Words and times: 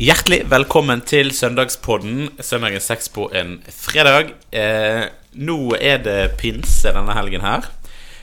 Hjertelig 0.00 0.46
velkommen 0.48 1.02
til 1.04 1.28
Søndagspodden. 1.36 2.30
Søndagen 2.40 2.80
seks 2.80 3.10
på 3.12 3.26
en 3.36 3.58
fredag. 3.68 4.30
Eh, 4.48 5.10
nå 5.36 5.74
er 5.76 5.98
det 6.00 6.38
pinse 6.40 6.88
denne 6.96 7.12
helgen 7.12 7.42
her. 7.44 7.66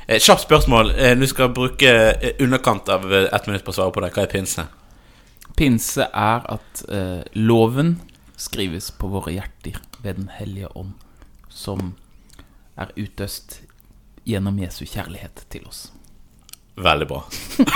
Eh, 0.08 0.18
Kjapt 0.18 0.48
spørsmål. 0.48 0.90
Eh, 0.98 1.14
du 1.14 1.28
skal 1.30 1.52
bruke 1.54 1.92
eh, 2.16 2.34
underkant 2.42 2.90
av 2.90 3.06
eh, 3.14 3.28
ett 3.30 3.46
minutt 3.46 3.62
på 3.62 3.76
å 3.76 3.78
svare 3.78 3.94
på 3.94 4.02
det. 4.02 4.10
Hva 4.16 4.26
er 4.26 4.32
pinse? 4.32 4.66
Pinse 5.54 6.08
er 6.10 6.50
at 6.56 6.82
eh, 6.90 7.22
loven 7.38 8.00
skrives 8.42 8.90
på 8.98 9.12
våre 9.14 9.36
hjerter 9.38 9.78
ved 10.02 10.18
Den 10.24 10.32
hellige 10.34 10.74
ånd, 10.74 10.98
som 11.54 11.94
er 12.74 12.90
utøst 12.98 13.60
gjennom 14.26 14.58
Jesu 14.66 14.82
kjærlighet 14.82 15.46
til 15.54 15.70
oss. 15.70 15.92
Veldig 16.78 17.08
bra. 17.10 17.24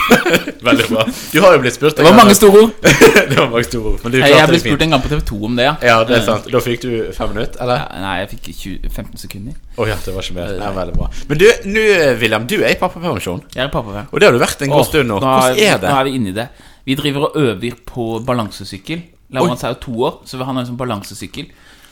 Veldig 0.67 0.85
bra. 0.91 1.03
Du 1.31 1.39
har 1.41 1.55
jo 1.55 1.61
blitt 1.63 1.73
spurt 1.73 1.97
Det 1.97 2.03
var 2.05 2.13
mange 2.13 2.35
store 2.37 2.59
ord! 2.67 2.73
det 3.31 3.37
var 3.39 3.47
mange 3.49 3.63
store 3.65 3.93
ord. 3.93 4.03
Men 4.03 4.13
du 4.13 4.17
Jeg, 4.19 4.29
jeg 4.29 4.49
ble 4.51 4.53
det 4.53 4.59
fint. 4.59 4.67
spurt 4.67 4.83
en 4.85 4.93
gang 4.93 5.01
på 5.01 5.09
TV 5.09 5.23
2 5.31 5.37
om 5.47 5.55
det, 5.57 5.65
ja. 5.65 5.71
Ja, 5.89 5.95
det 6.05 6.15
er 6.19 6.27
sant. 6.27 6.49
Da 6.53 6.61
fikk 6.61 6.83
du 6.83 6.91
fem 7.17 7.31
minutter, 7.33 7.63
eller? 7.65 7.81
Ja, 7.81 8.01
Nei, 8.03 8.11
jeg 8.19 8.29
fikk 8.35 8.51
20, 8.59 8.91
15 8.91 9.23
sekunder. 9.23 9.55
Å 9.73 9.87
ja, 9.89 9.95
det 10.05 10.13
var 10.13 10.27
ikke 10.27 10.37
mer. 10.37 10.53
Nei, 10.59 10.69
veldig 10.75 10.97
bra. 10.99 11.09
Men 11.31 11.41
du, 11.41 11.47
nå, 11.73 11.87
William, 12.21 12.45
du 12.45 12.55
er 12.59 12.75
i 12.75 12.77
pappapermisjon. 12.83 13.41
Jeg 13.55 13.63
er 13.65 13.73
pappa. 13.73 14.05
Og 14.11 14.21
det 14.21 14.29
har 14.29 14.37
du 14.37 14.43
vært 14.43 14.61
en 14.67 14.75
god 14.75 14.83
oh, 14.83 14.89
stund 14.91 15.09
nå. 15.09 15.17
Hvordan 15.17 15.57
er 15.65 15.81
det? 15.81 15.89
Nå 15.89 15.97
er 15.97 16.09
vi 16.11 16.15
inne 16.19 16.29
i 16.29 16.37
det. 16.37 16.47
Vi 16.85 16.99
driver 17.01 17.31
og 17.31 17.41
øver 17.41 17.81
på 17.89 18.07
balansesykkel. 18.29 19.01
Laurans 19.33 19.65
er 19.65 19.73
jo 19.73 19.81
to 19.87 19.97
år, 20.11 20.21
så 20.29 20.37
vi 20.37 20.45
har 20.45 20.61
en 20.61 20.69
sånn 20.69 20.77
balansesykkel. 20.77 21.49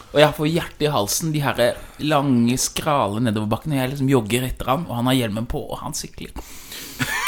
Og 0.10 0.20
jeg 0.24 0.36
får 0.40 0.50
hjertet 0.50 0.86
i 0.88 0.92
halsen, 0.94 1.34
de 1.34 1.42
her 1.44 1.60
lange, 2.02 2.56
skrale 2.62 3.22
nedoverbakkene. 3.22 3.78
Jeg 3.78 3.92
liksom 3.92 4.10
jogger 4.10 4.48
etter 4.48 4.72
han, 4.72 4.88
og 4.90 4.98
han 4.98 5.10
har 5.12 5.20
hjelmen 5.20 5.50
på, 5.50 5.62
og 5.62 5.84
han 5.84 5.94
sykler. 5.98 6.34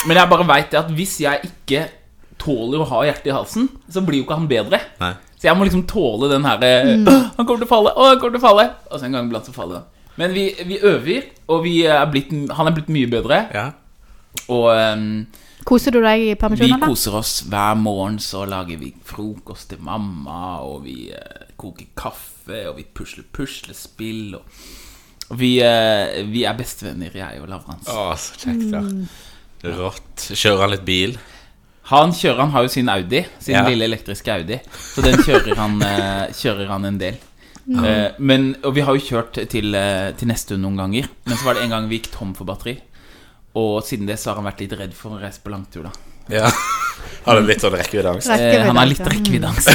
Men 0.10 0.18
jeg 0.18 0.32
bare 0.32 0.48
veit 0.50 0.74
at 0.80 0.90
hvis 0.96 1.20
jeg 1.22 1.52
ikke 1.52 1.86
tåler 2.42 2.82
å 2.82 2.88
ha 2.90 3.04
hjertet 3.06 3.30
i 3.30 3.36
halsen, 3.36 3.68
så 3.92 4.02
blir 4.06 4.22
jo 4.22 4.26
ikke 4.26 4.40
han 4.40 4.50
bedre. 4.50 4.82
Nei. 5.02 5.14
Så 5.38 5.50
jeg 5.50 5.58
må 5.58 5.66
liksom 5.66 5.86
tåle 5.90 6.30
den 6.30 6.44
her 6.46 6.62
mm. 6.62 7.06
Han 7.38 7.46
kommer 7.48 7.64
til 7.64 7.66
å 7.66 7.72
falle, 7.72 7.94
å, 7.98 8.10
han 8.12 8.20
kommer 8.22 8.36
til 8.38 8.42
å 8.42 8.48
falle. 8.48 8.66
Og 8.90 8.98
så 8.98 9.08
en 9.08 9.18
gang 9.18 9.30
iblant 9.30 9.48
så 9.50 9.54
faller 9.56 9.82
han. 9.82 9.88
Men 10.20 10.34
vi, 10.36 10.48
vi 10.68 10.78
øver, 10.86 11.30
og 11.50 11.64
vi 11.66 11.76
er 11.90 12.04
blitt, 12.12 12.34
han 12.58 12.70
er 12.70 12.76
blitt 12.76 12.92
mye 12.94 13.10
bedre. 13.10 13.40
Ja. 13.56 13.68
Og 14.52 14.68
ehm, 14.74 15.08
Koser 15.68 15.94
du 15.94 16.00
deg 16.02 16.24
i 16.26 16.36
permisjonen, 16.40 16.80
Vi 16.82 16.88
koser 16.90 17.16
oss 17.20 17.34
hver 17.50 17.76
morgen, 17.78 18.18
så 18.24 18.46
lager 18.50 18.80
vi 18.82 18.92
frokost 19.06 19.70
til 19.70 19.82
mamma, 19.86 20.60
og 20.66 20.84
vi 20.88 21.12
eh, 21.14 21.44
koker 21.62 21.92
kaffe, 21.96 22.64
og 22.70 22.78
vi 22.80 22.86
pusler 22.98 23.24
puslespill. 23.36 24.36
Og, 24.40 24.64
og 25.30 25.38
vi, 25.40 25.52
eh, 25.64 26.22
vi 26.32 26.44
er 26.50 26.58
bestevenner, 26.58 27.14
jeg 27.14 27.42
og 27.44 27.50
Lavrans. 27.54 27.88
Å, 27.88 28.08
så 28.18 28.40
kjekt, 28.42 28.70
da. 28.74 28.82
Rått. 29.78 30.32
Kjører 30.34 30.66
han 30.66 30.74
litt 30.74 30.86
bil? 30.88 31.18
Han 31.92 32.14
kjører, 32.16 32.40
han 32.46 32.54
har 32.56 32.64
jo 32.66 32.72
sin 32.72 32.90
Audi, 32.90 33.26
sin 33.44 33.56
Ja. 33.58 33.66
lille 33.68 33.86
elektriske 33.86 34.32
Audi. 34.34 34.58
Så 34.96 35.04
den 35.06 35.18
kjører 35.22 35.56
han, 35.60 35.82
eh, 35.84 36.32
kjører 36.34 36.68
han 36.72 36.86
en 36.86 36.98
del. 36.98 37.18
Eh, 37.72 38.12
men, 38.18 38.56
og 38.66 38.74
vi 38.76 38.82
har 38.82 38.96
jo 38.98 39.04
kjørt 39.06 39.38
til, 39.50 39.76
eh, 39.76 40.12
til 40.18 40.28
Nesttun 40.28 40.62
noen 40.64 40.78
ganger. 40.78 41.10
Men 41.28 41.38
så 41.38 41.46
var 41.46 41.54
det 41.56 41.64
en 41.64 41.70
gang 41.76 41.90
vi 41.90 42.00
gikk 42.00 42.12
tom 42.16 42.34
for 42.34 42.46
batteri. 42.50 42.80
Og 43.60 43.82
siden 43.84 44.08
det 44.08 44.20
så 44.20 44.32
har 44.32 44.40
han 44.40 44.48
vært 44.48 44.64
litt 44.64 44.78
redd 44.80 44.94
for 44.96 45.18
å 45.18 45.22
reise 45.22 45.42
på 45.44 45.52
langtur, 45.52 45.88
da. 45.90 45.92
Ja. 46.32 46.52
Har 47.26 47.38
litt 47.46 47.62
sånn 47.62 47.74
rekkeviddeangst? 47.76 48.30
Eh, 48.34 48.64
han 48.66 48.78
har 48.78 48.88
litt 48.90 49.02
Rekkeviddeangst, 49.06 49.68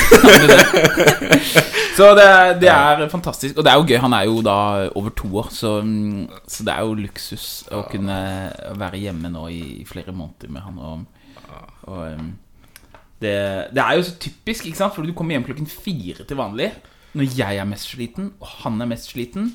så 1.99 2.09
det, 2.19 2.27
det 2.63 2.71
er 2.71 3.05
fantastisk. 3.11 3.59
Og 3.59 3.67
det 3.67 3.71
er 3.71 3.79
jo 3.79 3.87
gøy. 3.87 3.99
Han 4.03 4.17
er 4.17 4.25
jo 4.27 4.41
da 4.47 4.57
over 4.99 5.15
to 5.15 5.31
år, 5.43 5.53
så, 5.55 5.77
mm, 5.83 6.25
så 6.51 6.67
det 6.67 6.75
er 6.75 6.87
jo 6.87 6.97
luksus 6.99 7.47
å 7.75 7.85
kunne 7.91 8.19
være 8.79 9.03
hjemme 9.05 9.31
nå 9.31 9.45
i, 9.55 9.61
i 9.83 9.87
flere 9.87 10.15
måneder 10.15 10.51
med 10.55 10.67
han. 10.67 10.81
Og, 10.91 11.47
og 11.87 12.03
um, 12.19 12.33
det, 13.23 13.37
det 13.75 13.85
er 13.85 13.99
jo 13.99 14.09
så 14.09 14.17
typisk, 14.27 14.67
ikke 14.67 14.83
sant? 14.83 14.97
For 14.97 15.07
du 15.07 15.15
kommer 15.15 15.37
hjem 15.37 15.47
klokken 15.47 15.71
fire 15.71 16.27
til 16.27 16.41
vanlig. 16.41 16.73
Når 17.17 17.31
jeg 17.39 17.63
er 17.63 17.70
mest 17.70 17.95
sliten, 17.95 18.33
og 18.42 18.51
han 18.65 18.83
er 18.83 18.91
mest 18.91 19.13
sliten, 19.15 19.53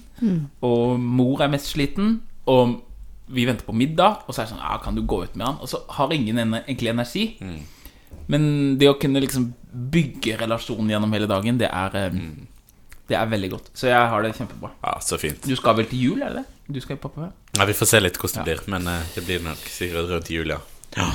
og 0.65 0.95
mor 0.99 1.43
er 1.43 1.51
mest 1.51 1.73
sliten, 1.75 2.21
og 2.49 2.79
vi 3.31 3.45
venter 3.47 3.67
på 3.67 3.75
middag, 3.75 4.25
og 4.27 4.33
så 4.33 4.41
er 4.41 4.47
det 4.47 4.53
sånn 4.53 4.63
ja, 4.63 4.77
'Kan 4.83 4.97
du 4.97 5.03
gå 5.07 5.23
ut 5.23 5.35
med 5.35 5.47
han?' 5.47 5.61
Og 5.61 5.69
så 5.71 5.81
har 5.97 6.13
ingen 6.13 6.37
egentlig 6.37 6.89
energi. 6.89 7.25
Men 8.27 8.77
det 8.77 8.89
å 8.89 8.99
kunne 8.99 9.21
liksom 9.23 9.53
bygge 9.71 10.37
relasjonen 10.39 10.91
gjennom 10.91 11.13
hele 11.15 11.27
dagen, 11.27 11.57
det 11.57 11.69
er 11.71 12.11
mm. 12.11 12.47
Det 13.11 13.17
er 13.19 13.27
veldig 13.27 13.49
godt. 13.51 13.71
Så 13.75 13.89
jeg 13.89 14.09
har 14.11 14.23
det 14.23 14.29
kjempebra. 14.37 14.69
Ja, 14.85 14.93
så 15.03 15.17
fint. 15.19 15.43
Du 15.43 15.55
skal 15.59 15.75
vel 15.75 15.87
til 15.91 15.99
jul, 15.99 16.21
er 16.23 16.31
det 16.31 16.43
det? 16.45 16.75
Du 16.77 16.79
skal 16.79 16.95
i 16.95 17.01
pappa? 17.01 17.31
Ja, 17.57 17.65
vi 17.67 17.73
får 17.75 17.89
se 17.89 17.99
litt 17.99 18.19
hvordan 18.21 18.45
det 18.45 18.53
blir, 18.53 18.61
men 18.71 18.87
eh, 18.87 19.09
det 19.15 19.23
blir 19.27 19.41
nok 19.43 19.65
sikkert 19.67 20.13
rundt 20.13 20.31
jul, 20.31 20.53
ja. 20.53 20.59
ja. 20.95 21.07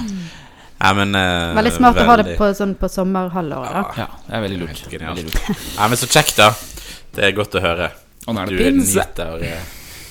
Nei, 0.76 0.90
men 0.98 1.16
uh, 1.16 1.54
Veldig 1.56 1.72
smart 1.72 2.02
å 2.02 2.04
ha 2.10 2.18
det 2.20 2.36
på, 2.36 2.50
sånn 2.58 2.74
på 2.76 2.90
sommerhalvåret. 2.92 3.96
Ja, 3.96 4.04
Ja, 4.04 4.08
det 4.26 4.36
er 4.36 4.44
veldig 4.44 4.58
lurt. 4.66 4.82
Veldig 4.92 5.24
lurt. 5.30 5.40
Nei, 5.78 5.88
men 5.88 6.02
så 6.02 6.10
kjekt, 6.10 6.36
da. 6.36 6.50
Det 7.16 7.24
er 7.30 7.32
godt 7.38 7.56
å 7.56 7.64
høre. 7.64 7.88
Og 8.26 8.36
nå 8.36 8.44
er 8.44 8.52
det 8.52 8.58
Du 8.58 8.64
pinse. 8.66 9.08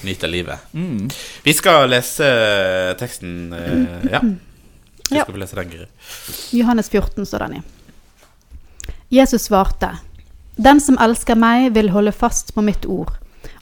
Nyter, 0.04 0.28
livet. 0.28 0.60
Mm. 0.74 1.10
Vi 1.44 1.54
skal 1.54 1.90
lese 1.90 2.28
eh, 2.28 2.98
teksten 3.00 3.54
eh, 3.54 4.12
Ja. 4.12 4.22
Vi 5.10 5.20
skal 5.22 5.34
få 5.34 5.38
lese 5.38 5.56
den, 5.56 5.70
Guri. 5.70 5.86
Johannes 6.52 6.90
14 6.90 7.26
står 7.26 7.40
den 7.40 7.54
i. 7.54 7.62
Jesus 9.10 9.42
svarte, 9.42 9.98
Den 10.56 10.82
som 10.82 10.98
elsker 10.98 11.36
meg, 11.36 11.74
vil 11.76 11.92
holde 11.94 12.12
fast 12.12 12.54
på 12.56 12.64
mitt 12.66 12.86
ord, 12.86 13.12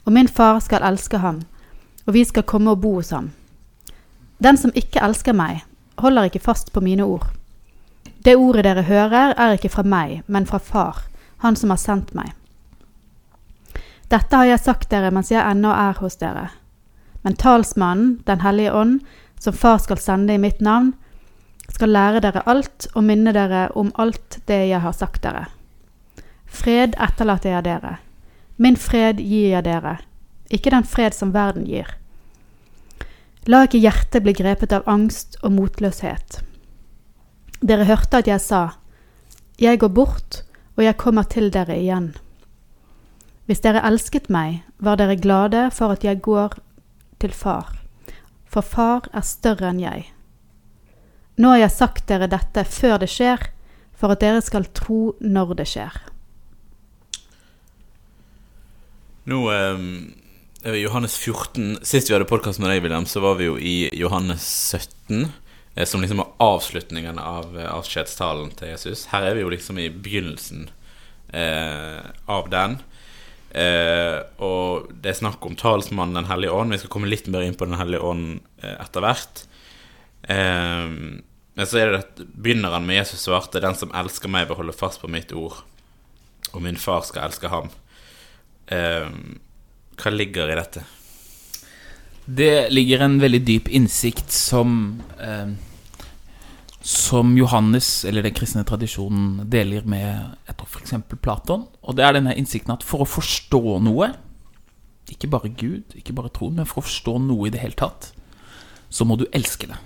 og 0.04 0.12
min 0.12 0.28
far 0.28 0.60
skal 0.64 0.82
elske 0.88 1.20
ham, 1.20 1.42
og 2.06 2.14
vi 2.14 2.24
skal 2.24 2.46
komme 2.48 2.70
og 2.70 2.80
bo 2.80 2.94
hos 2.94 3.10
ham. 3.12 3.32
Den 4.38 4.56
som 4.56 4.72
ikke 4.74 5.02
elsker 5.04 5.36
meg, 5.36 5.64
holder 6.00 6.30
ikke 6.30 6.40
fast 6.40 6.72
på 6.72 6.80
mine 6.80 7.04
ord. 7.04 7.26
Det 8.24 8.36
ordet 8.36 8.64
dere 8.64 8.82
hører, 8.82 9.34
er 9.36 9.58
ikke 9.58 9.68
fra 9.68 9.84
meg, 9.84 10.22
men 10.26 10.46
fra 10.46 10.58
Far, 10.58 11.04
Han 11.44 11.56
som 11.56 11.70
har 11.70 11.76
sendt 11.76 12.14
meg. 12.14 12.32
Dette 14.14 14.38
har 14.38 14.46
jeg 14.46 14.62
sagt 14.62 14.92
dere 14.92 15.10
mens 15.10 15.32
jeg 15.32 15.42
ennå 15.42 15.72
er 15.74 15.96
hos 15.98 16.20
dere. 16.20 16.50
Men 17.26 17.34
talsmannen, 17.40 18.20
Den 18.26 18.40
hellige 18.44 18.72
ånd, 18.72 19.00
som 19.40 19.52
Far 19.52 19.78
skal 19.82 19.98
sende 19.98 20.34
i 20.34 20.38
mitt 20.38 20.60
navn, 20.60 20.92
skal 21.68 21.90
lære 21.90 22.20
dere 22.22 22.44
alt 22.46 22.86
og 22.94 23.02
minne 23.08 23.32
dere 23.34 23.68
om 23.74 23.90
alt 23.98 24.38
det 24.46 24.60
jeg 24.68 24.80
har 24.80 24.92
sagt 24.92 25.22
dere. 25.24 25.48
Fred 26.46 26.94
etterlater 26.94 27.56
jeg 27.56 27.64
dere. 27.66 27.96
Min 28.56 28.76
fred 28.76 29.18
gir 29.18 29.50
jeg 29.56 29.64
dere, 29.66 29.98
ikke 30.48 30.70
den 30.70 30.86
fred 30.86 31.16
som 31.16 31.32
verden 31.34 31.64
gir. 31.66 31.88
La 33.50 33.64
ikke 33.66 33.82
hjertet 33.82 34.22
bli 34.22 34.32
grepet 34.36 34.72
av 34.72 34.86
angst 34.86 35.40
og 35.42 35.56
motløshet. 35.56 36.38
Dere 37.60 37.88
hørte 37.88 38.22
at 38.22 38.30
jeg 38.30 38.40
sa, 38.40 38.68
Jeg 39.58 39.78
går 39.78 39.88
bort, 39.88 40.44
og 40.76 40.84
jeg 40.84 40.96
kommer 40.96 41.22
til 41.22 41.50
dere 41.50 41.76
igjen. 41.76 42.14
Hvis 43.44 43.60
dere 43.60 43.82
elsket 43.84 44.30
meg, 44.32 44.62
var 44.80 44.96
dere 44.96 45.18
glade 45.20 45.66
for 45.76 45.92
at 45.92 46.04
jeg 46.04 46.22
går 46.24 46.56
til 47.20 47.32
far, 47.36 47.74
for 48.48 48.64
far 48.64 49.08
er 49.12 49.24
større 49.26 49.68
enn 49.68 49.82
jeg. 49.82 50.06
Nå 51.36 51.50
har 51.52 51.64
jeg 51.64 51.74
sagt 51.74 52.06
dere 52.08 52.30
dette 52.30 52.64
før 52.64 53.00
det 53.02 53.10
skjer, 53.12 53.50
for 53.94 54.14
at 54.14 54.22
dere 54.22 54.40
skal 54.44 54.68
tro 54.76 55.14
når 55.20 55.54
det 55.60 55.66
skjer. 55.70 55.96
Nå 59.28 59.40
eh, 59.52 59.84
Johannes 60.80 61.16
14. 61.18 61.78
Sist 61.84 62.08
vi 62.08 62.16
hadde 62.16 62.28
podkast 62.28 62.60
med 62.60 62.70
deg, 62.72 62.82
William, 62.84 63.04
så 63.08 63.20
var 63.24 63.38
vi 63.40 63.48
jo 63.48 63.58
i 63.60 63.90
Johannes 63.96 64.44
17. 64.72 65.26
eh, 65.74 65.84
Som 65.84 66.00
liksom 66.04 66.20
var 66.22 66.32
avslutningen 66.44 67.20
av 67.20 67.56
eh, 67.58 67.68
avskjedstalen 67.68 68.52
til 68.56 68.72
Jesus. 68.72 69.06
Her 69.12 69.28
er 69.28 69.36
vi 69.36 69.44
jo 69.44 69.52
liksom 69.52 69.80
i 69.80 69.90
begynnelsen 69.92 70.68
eh, 71.32 72.00
av 72.24 72.48
den. 72.52 72.78
Eh, 73.54 74.18
og 74.42 74.88
det 75.02 75.12
er 75.12 75.20
snakk 75.20 75.44
om 75.46 75.54
talsmannen 75.54 76.18
Den 76.18 76.30
hellige 76.30 76.54
ånd. 76.54 76.74
Vi 76.74 76.80
skal 76.82 76.90
komme 76.90 77.10
litt 77.10 77.28
mer 77.30 77.44
inn 77.46 77.54
på 77.54 77.68
Den 77.68 77.78
hellige 77.78 78.02
ånd 78.02 78.40
eh, 78.62 78.74
etter 78.82 79.04
hvert. 79.04 79.44
Eh, 80.26 81.22
men 81.54 81.70
så 81.70 81.78
er 81.78 81.92
det 81.92 82.02
at 82.02 82.24
begynner 82.34 82.74
han 82.74 82.86
med 82.86 82.98
Jesus 82.98 83.28
svarte, 83.28 83.60
'Den 83.60 83.78
som 83.78 83.94
elsker 83.94 84.28
meg, 84.28 84.48
vil 84.48 84.58
holde 84.58 84.74
fast 84.74 85.00
på 85.00 85.10
mitt 85.10 85.32
ord', 85.32 85.62
og 86.52 86.62
min 86.62 86.76
far 86.76 87.02
skal 87.06 87.28
elske 87.28 87.48
ham. 87.48 87.70
Eh, 88.66 89.06
hva 89.94 90.10
ligger 90.10 90.50
i 90.50 90.58
dette? 90.58 90.82
Det 92.24 92.72
ligger 92.72 93.04
en 93.04 93.20
veldig 93.20 93.42
dyp 93.44 93.68
innsikt 93.68 94.32
som 94.32 95.02
eh, 95.20 95.52
Som 96.84 97.32
Johannes, 97.38 98.04
eller 98.04 98.26
den 98.26 98.34
kristne 98.36 98.64
tradisjonen, 98.68 99.46
deler 99.48 99.86
med 99.88 100.04
jeg 100.04 100.56
tror 100.58 100.68
f.eks. 100.68 100.92
Platon. 101.24 101.64
Og 101.82 101.96
det 101.96 102.04
er 102.04 102.18
denne 102.18 102.34
innsikten 102.36 102.74
at 102.74 102.84
for 102.84 103.04
å 103.04 103.08
forstå 103.08 103.78
noe, 103.86 104.10
ikke 105.08 105.30
bare 105.32 105.52
Gud, 105.52 105.96
ikke 105.96 106.16
bare 106.16 106.32
troen, 106.32 106.58
men 106.58 106.68
for 106.68 106.82
å 106.82 106.86
forstå 106.86 107.16
noe 107.24 107.48
i 107.48 107.52
det 107.54 107.62
hele 107.62 107.76
tatt, 107.78 108.10
så 108.92 109.06
må 109.08 109.16
du 109.20 109.24
elske 109.32 109.68
det. 109.70 109.80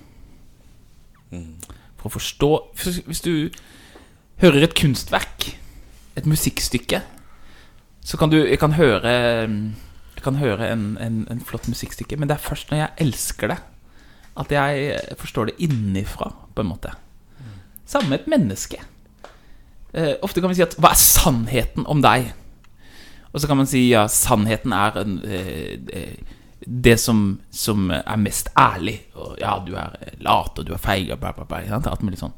For 1.99 2.09
å 2.09 2.15
forstå 2.15 2.49
Hvis 3.05 3.21
du 3.21 3.51
hører 4.41 4.65
et 4.65 4.77
kunstverk, 4.79 5.51
et 6.17 6.29
musikkstykke, 6.29 7.03
så 8.01 8.17
kan 8.17 8.31
du 8.33 8.39
Jeg 8.39 8.59
kan 8.59 8.73
høre 8.79 9.13
Jeg 9.13 10.23
kan 10.25 10.41
høre 10.41 10.71
en, 10.73 10.97
en, 11.01 11.27
en 11.31 11.41
flott 11.45 11.69
musikkstykke, 11.69 12.17
men 12.17 12.31
det 12.31 12.39
er 12.39 12.47
først 12.49 12.71
når 12.71 12.81
jeg 12.81 13.07
elsker 13.07 13.53
det, 13.53 13.59
at 14.39 14.53
jeg 14.55 15.17
forstår 15.19 15.51
det 15.51 15.59
innifra, 15.67 16.31
på 16.55 16.63
en 16.65 16.71
måte. 16.71 16.95
Samme 17.89 18.13
med 18.13 18.21
et 18.21 18.31
menneske. 18.31 18.81
eh, 19.93 20.15
Ofte 20.23 20.41
kan 20.41 20.51
vi 20.51 20.59
si 20.59 20.63
at 20.63 20.77
Hva 20.79 20.93
er 20.93 21.01
sannheten 21.01 21.87
om 21.87 22.03
deg? 22.05 22.33
Og 23.33 23.41
så 23.41 23.49
kan 23.49 23.57
man 23.57 23.69
si 23.69 23.89
ja, 23.91 24.07
sannheten 24.09 24.73
er 24.73 24.97
en, 25.03 25.19
eh, 25.25 25.79
eh, 25.93 26.37
det 26.67 26.99
som, 27.01 27.41
som 27.51 27.91
er 27.91 28.17
mest 28.17 28.49
ærlig. 28.59 29.01
Og 29.15 29.37
ja, 29.41 29.59
du 29.67 29.75
er 29.77 29.95
lat, 30.21 30.59
og 30.59 30.67
du 30.67 30.73
er 30.73 30.83
feig, 30.83 31.11
og 31.13 31.21
bla, 31.21 31.33
bla, 31.33 31.45
bla. 31.45 31.61
Alt 31.79 32.03
mulig 32.03 32.19
sånn. 32.21 32.35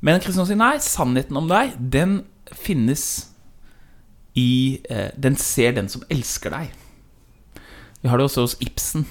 Men 0.00 0.16
en 0.16 0.22
kristen 0.24 0.46
sier 0.48 0.56
nei, 0.56 0.78
sannheten 0.80 1.36
om 1.36 1.48
deg, 1.50 1.74
den 1.76 2.22
finnes 2.50 3.26
i 4.38 4.80
eh, 4.90 5.10
Den 5.18 5.36
ser 5.36 5.74
den 5.76 5.88
som 5.90 6.04
elsker 6.10 6.54
deg. 6.54 6.70
Vi 8.00 8.08
har 8.08 8.16
det 8.16 8.24
også 8.30 8.46
hos 8.46 8.56
Ibsen. 8.64 9.04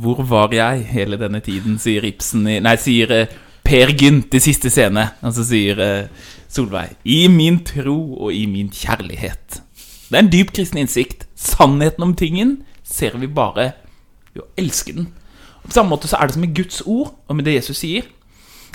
Hvor 0.00 0.22
var 0.24 0.54
jeg 0.54 0.84
hele 0.88 1.18
denne 1.20 1.42
tiden, 1.44 1.76
sier 1.78 2.04
Ibsen 2.08 2.46
i, 2.48 2.56
Nei, 2.64 2.76
sier 2.80 3.12
eh, 3.12 3.34
Per 3.64 3.92
Gynt 3.92 4.32
i 4.34 4.40
siste 4.40 4.72
scene. 4.72 5.10
Og 5.20 5.34
så 5.36 5.44
sier 5.44 5.82
eh, 5.84 6.28
Solveig 6.50 6.96
I 7.04 7.26
min 7.28 7.60
tro 7.68 7.98
og 8.16 8.32
i 8.34 8.46
min 8.48 8.72
kjærlighet. 8.72 9.60
Det 10.10 10.16
er 10.16 10.24
en 10.24 10.32
dyp 10.32 10.54
kristen 10.56 10.80
innsikt. 10.80 11.28
Sannheten 11.36 12.06
om 12.06 12.16
tingen 12.16 12.62
ser 12.82 13.18
vi 13.20 13.28
bare 13.30 13.72
ved 14.32 14.42
å 14.42 14.48
elske 14.58 14.96
den. 14.96 15.12
Og 15.60 15.68
På 15.68 15.76
samme 15.76 15.92
måte 15.92 16.08
så 16.08 16.18
er 16.18 16.26
det 16.26 16.38
som 16.38 16.46
med 16.46 16.56
Guds 16.56 16.80
ord 16.86 17.12
og 17.28 17.36
med 17.36 17.46
det 17.46 17.58
Jesus 17.58 17.82
sier, 17.84 18.08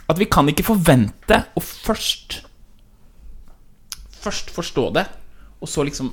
at 0.05 0.19
vi 0.21 0.29
kan 0.29 0.47
ikke 0.47 0.67
forvente 0.67 1.45
å 1.57 1.63
først 1.63 2.43
Først 4.25 4.49
forstå 4.49 4.83
det, 4.95 5.03
og 5.61 5.69
så 5.69 5.83
liksom 5.85 6.07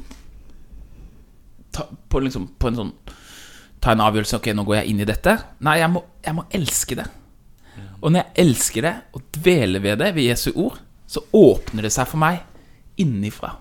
ta, 1.72 1.86
på, 2.12 2.20
liksom, 2.20 2.50
på 2.60 2.68
en 2.68 2.76
sånn 2.76 2.90
Ta 3.82 3.94
en 3.94 4.04
avgjørelse. 4.04 4.38
Ok, 4.38 4.52
nå 4.54 4.64
går 4.66 4.80
jeg 4.80 4.92
inn 4.92 5.02
i 5.02 5.08
dette. 5.08 5.36
Nei, 5.66 5.80
jeg 5.82 5.90
må, 5.92 6.04
jeg 6.22 6.36
må 6.38 6.46
elske 6.54 6.98
det. 6.98 7.08
Og 8.02 8.10
når 8.10 8.22
jeg 8.22 8.46
elsker 8.46 8.86
det 8.86 8.94
og 9.14 9.26
dveler 9.36 9.82
ved 9.82 10.00
det, 10.02 10.10
ved 10.16 10.26
Jesu 10.26 10.50
ord, 10.54 10.80
så 11.06 11.22
åpner 11.36 11.86
det 11.86 11.92
seg 11.94 12.08
for 12.10 12.22
meg 12.22 12.42
innifra. 13.00 13.56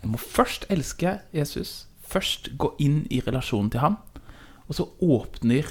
Jeg 0.00 0.12
må 0.12 0.20
først 0.20 0.64
elske 0.72 1.18
Jesus, 1.36 1.86
først 2.08 2.52
gå 2.60 2.72
inn 2.80 3.02
i 3.12 3.20
relasjonen 3.24 3.68
til 3.72 3.82
ham, 3.84 3.98
og 4.68 4.78
så 4.78 4.86
åpner 5.04 5.68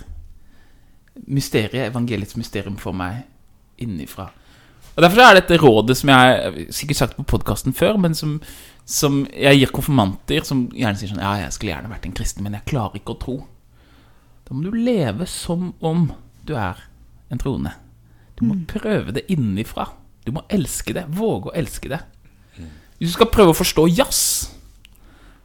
mysteriet, 1.26 1.90
evangeliets 1.90 2.38
mysterium 2.38 2.78
for 2.80 2.96
meg 2.96 3.24
innifra. 3.82 4.30
Og 4.96 5.04
Derfor 5.04 5.24
er 5.24 5.40
dette 5.40 5.58
rådet 5.62 5.96
som 5.98 6.12
jeg 6.12 6.68
sikkert 6.76 7.00
sagt 7.00 7.18
på 7.18 7.26
podkasten 7.34 7.74
før, 7.74 7.98
men 7.98 8.16
som, 8.18 8.38
som 8.90 9.22
jeg 9.30 9.60
gir 9.60 9.72
konfirmanter 9.74 10.46
som 10.48 10.66
gjerne 10.74 10.98
sier 10.98 11.12
sånn 11.12 11.22
Ja, 11.22 11.36
jeg 11.44 11.54
skulle 11.54 11.76
gjerne 11.76 11.92
vært 11.92 12.08
en 12.10 12.16
kristen, 12.18 12.46
men 12.46 12.56
jeg 12.58 12.66
klarer 12.72 12.98
ikke 12.98 13.14
å 13.14 13.22
tro. 13.22 13.36
Da 14.48 14.56
må 14.56 14.66
du 14.66 14.74
leve 14.74 15.28
som 15.30 15.74
om 15.86 16.08
du 16.50 16.56
er 16.58 16.80
en 17.30 17.42
troende. 17.42 17.76
Du 18.40 18.48
må 18.48 18.56
prøve 18.72 19.14
det 19.14 19.28
innifra. 19.30 19.92
Du 20.26 20.32
må 20.34 20.42
elske 20.50 20.96
det. 20.96 21.04
Våge 21.14 21.52
å 21.52 21.58
elske 21.60 21.92
det. 21.92 22.00
Hvis 22.98 23.14
du 23.14 23.18
skal 23.20 23.30
prøve 23.32 23.54
å 23.54 23.58
forstå 23.58 23.86
jazz, 23.94 24.22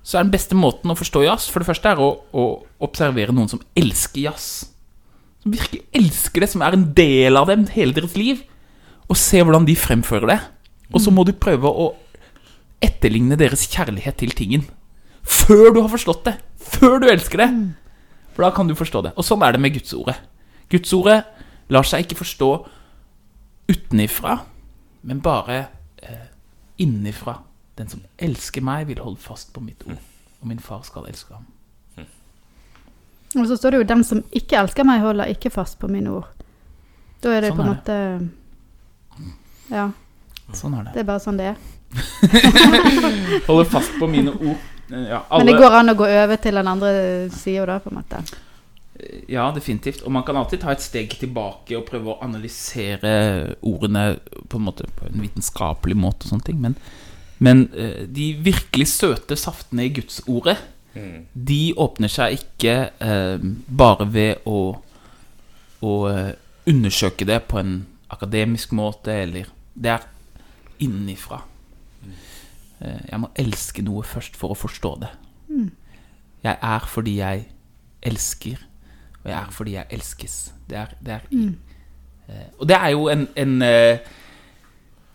så 0.05 0.19
er 0.19 0.25
den 0.25 0.33
beste 0.33 0.57
måten 0.57 0.91
å 0.93 0.97
forstå 0.99 1.23
jazz 1.25 1.47
For 1.49 1.63
det 1.63 1.69
første 1.69 1.93
er 1.95 2.01
å, 2.03 2.09
å 2.29 2.45
observere 2.85 3.33
noen 3.33 3.51
som 3.53 3.63
elsker 3.77 4.25
jazz. 4.27 4.49
Som 5.45 5.53
virkelig 5.55 5.85
elsker 5.97 6.45
det, 6.45 6.51
som 6.53 6.65
er 6.65 6.77
en 6.77 6.89
del 6.97 7.37
av 7.41 7.53
dem 7.53 7.69
hele 7.77 7.97
deres 7.97 8.17
liv. 8.17 8.41
Og 9.09 9.21
se 9.21 9.43
hvordan 9.43 9.69
de 9.69 9.77
fremfører 9.77 10.33
det. 10.33 10.41
Og 10.95 11.05
så 11.05 11.13
må 11.13 11.27
du 11.29 11.35
prøve 11.37 11.69
å 11.69 11.93
etterligne 12.85 13.39
deres 13.41 13.65
kjærlighet 13.73 14.21
til 14.21 14.35
tingen. 14.37 14.67
Før 15.25 15.73
du 15.73 15.81
har 15.81 15.91
forstått 15.93 16.27
det. 16.29 16.37
Før 16.61 17.01
du 17.01 17.09
elsker 17.09 17.41
det. 17.41 17.49
For 18.35 18.45
da 18.45 18.51
kan 18.55 18.69
du 18.69 18.75
forstå 18.77 19.05
det. 19.07 19.15
Og 19.17 19.27
sånn 19.27 19.43
er 19.47 19.55
det 19.55 19.63
med 19.63 19.75
Gudsordet. 19.77 20.19
Gudsordet 20.73 21.23
lar 21.73 21.87
seg 21.87 22.05
ikke 22.05 22.19
forstå 22.21 22.51
utenifra, 23.71 24.39
men 25.09 25.23
bare 25.25 25.59
eh, 26.03 26.27
innifra. 26.83 27.39
Den 27.79 27.89
som 27.91 28.05
elsker 28.23 28.63
meg, 28.65 28.87
vil 28.91 29.01
holde 29.03 29.23
fast 29.23 29.53
på 29.55 29.63
mitt 29.65 29.83
ord. 29.89 29.99
Og 30.43 30.51
min 30.51 30.61
far 30.63 30.85
skal 30.87 31.09
elske 31.09 31.35
ham. 31.35 31.49
Og 33.35 33.49
så 33.51 33.57
står 33.59 33.71
det 33.71 33.79
jo 33.79 33.85
'Den 33.85 34.05
som 34.05 34.25
ikke 34.33 34.57
elsker 34.57 34.85
meg, 34.85 35.01
holder 35.01 35.25
ikke 35.25 35.51
fast 35.51 35.79
på 35.79 35.89
mine 35.89 36.11
ord'. 36.11 36.29
Da 37.23 37.29
er 37.35 37.41
det 37.41 37.51
Sånn 37.51 37.57
på 37.57 37.63
en 37.63 37.69
måte 37.69 38.31
Ja. 39.71 39.91
Sånn 40.53 40.75
er 40.75 40.85
det. 40.85 40.93
Det 40.93 41.01
er 41.01 41.05
bare 41.05 41.21
sånn 41.21 41.39
det 41.39 41.47
er. 41.47 41.57
Holde 43.49 43.67
fast 43.71 43.99
på 43.99 44.09
mine 44.11 44.33
ord. 44.35 44.57
Eh, 44.91 45.07
Ja, 45.09 45.23
Men 45.31 45.47
det 45.47 45.57
går 45.59 45.77
an 45.81 45.93
å 45.93 45.95
gå 45.99 46.07
over 46.07 46.37
til 46.37 46.59
den 46.61 46.69
andre 46.69 46.91
sida 47.33 47.65
da, 47.67 47.79
på 47.81 47.91
en 47.93 48.01
måte. 48.03 48.21
Ja, 49.29 49.49
definitivt. 49.55 50.03
Og 50.07 50.13
man 50.15 50.23
kan 50.27 50.37
alltid 50.39 50.61
ta 50.63 50.71
et 50.75 50.85
steg 50.85 51.17
tilbake 51.19 51.77
og 51.79 51.87
prøve 51.89 52.13
å 52.13 52.21
analysere 52.23 53.15
ordene 53.65 54.19
på 54.49 54.61
en 54.61 54.67
måte 54.69 54.87
på 54.99 55.09
en 55.09 55.25
vitenskapelig 55.25 55.97
måte 55.99 56.29
og 56.29 56.35
sånne 56.35 56.47
ting. 56.47 56.61
Men, 56.63 56.77
men 57.43 57.65
eh, 57.75 58.05
de 58.07 58.29
virkelig 58.45 58.87
søte 58.93 59.37
saftene 59.41 59.89
i 59.89 59.93
Gudsordet, 59.97 60.59
de 61.35 61.75
åpner 61.83 62.07
seg 62.13 62.37
ikke 62.37 62.75
eh, 63.03 63.47
bare 63.67 64.05
ved 64.15 64.45
å, 64.47 64.61
å 65.83 65.95
eh, 66.07 66.37
undersøke 66.71 67.27
det 67.27 67.41
på 67.51 67.59
en 67.59 67.73
akademisk 68.15 68.71
måte, 68.79 69.11
eller 69.25 69.51
Det 69.75 69.91
er 69.91 70.05
innenfra. 70.79 71.41
Eh, 72.85 73.01
jeg 73.11 73.21
må 73.21 73.31
elske 73.41 73.85
noe 73.85 74.05
først 74.07 74.37
for 74.39 74.55
å 74.55 74.59
forstå 74.59 74.93
det. 75.03 75.13
Jeg 76.45 76.59
er 76.61 76.89
fordi 76.91 77.17
jeg 77.21 77.47
elsker, 78.05 78.59
og 79.23 79.31
jeg 79.31 79.39
er 79.39 79.55
fordi 79.55 79.77
jeg 79.79 79.87
elskes. 79.97 80.35
Det 80.69 80.77
er, 80.77 80.93
det 81.01 81.15
er 81.15 81.25
eh, 81.33 82.51
Og 82.59 82.69
det 82.69 82.77
er 82.77 82.93
jo 82.93 83.09
en, 83.13 83.29
en 83.37 83.63
eh, 83.63 83.99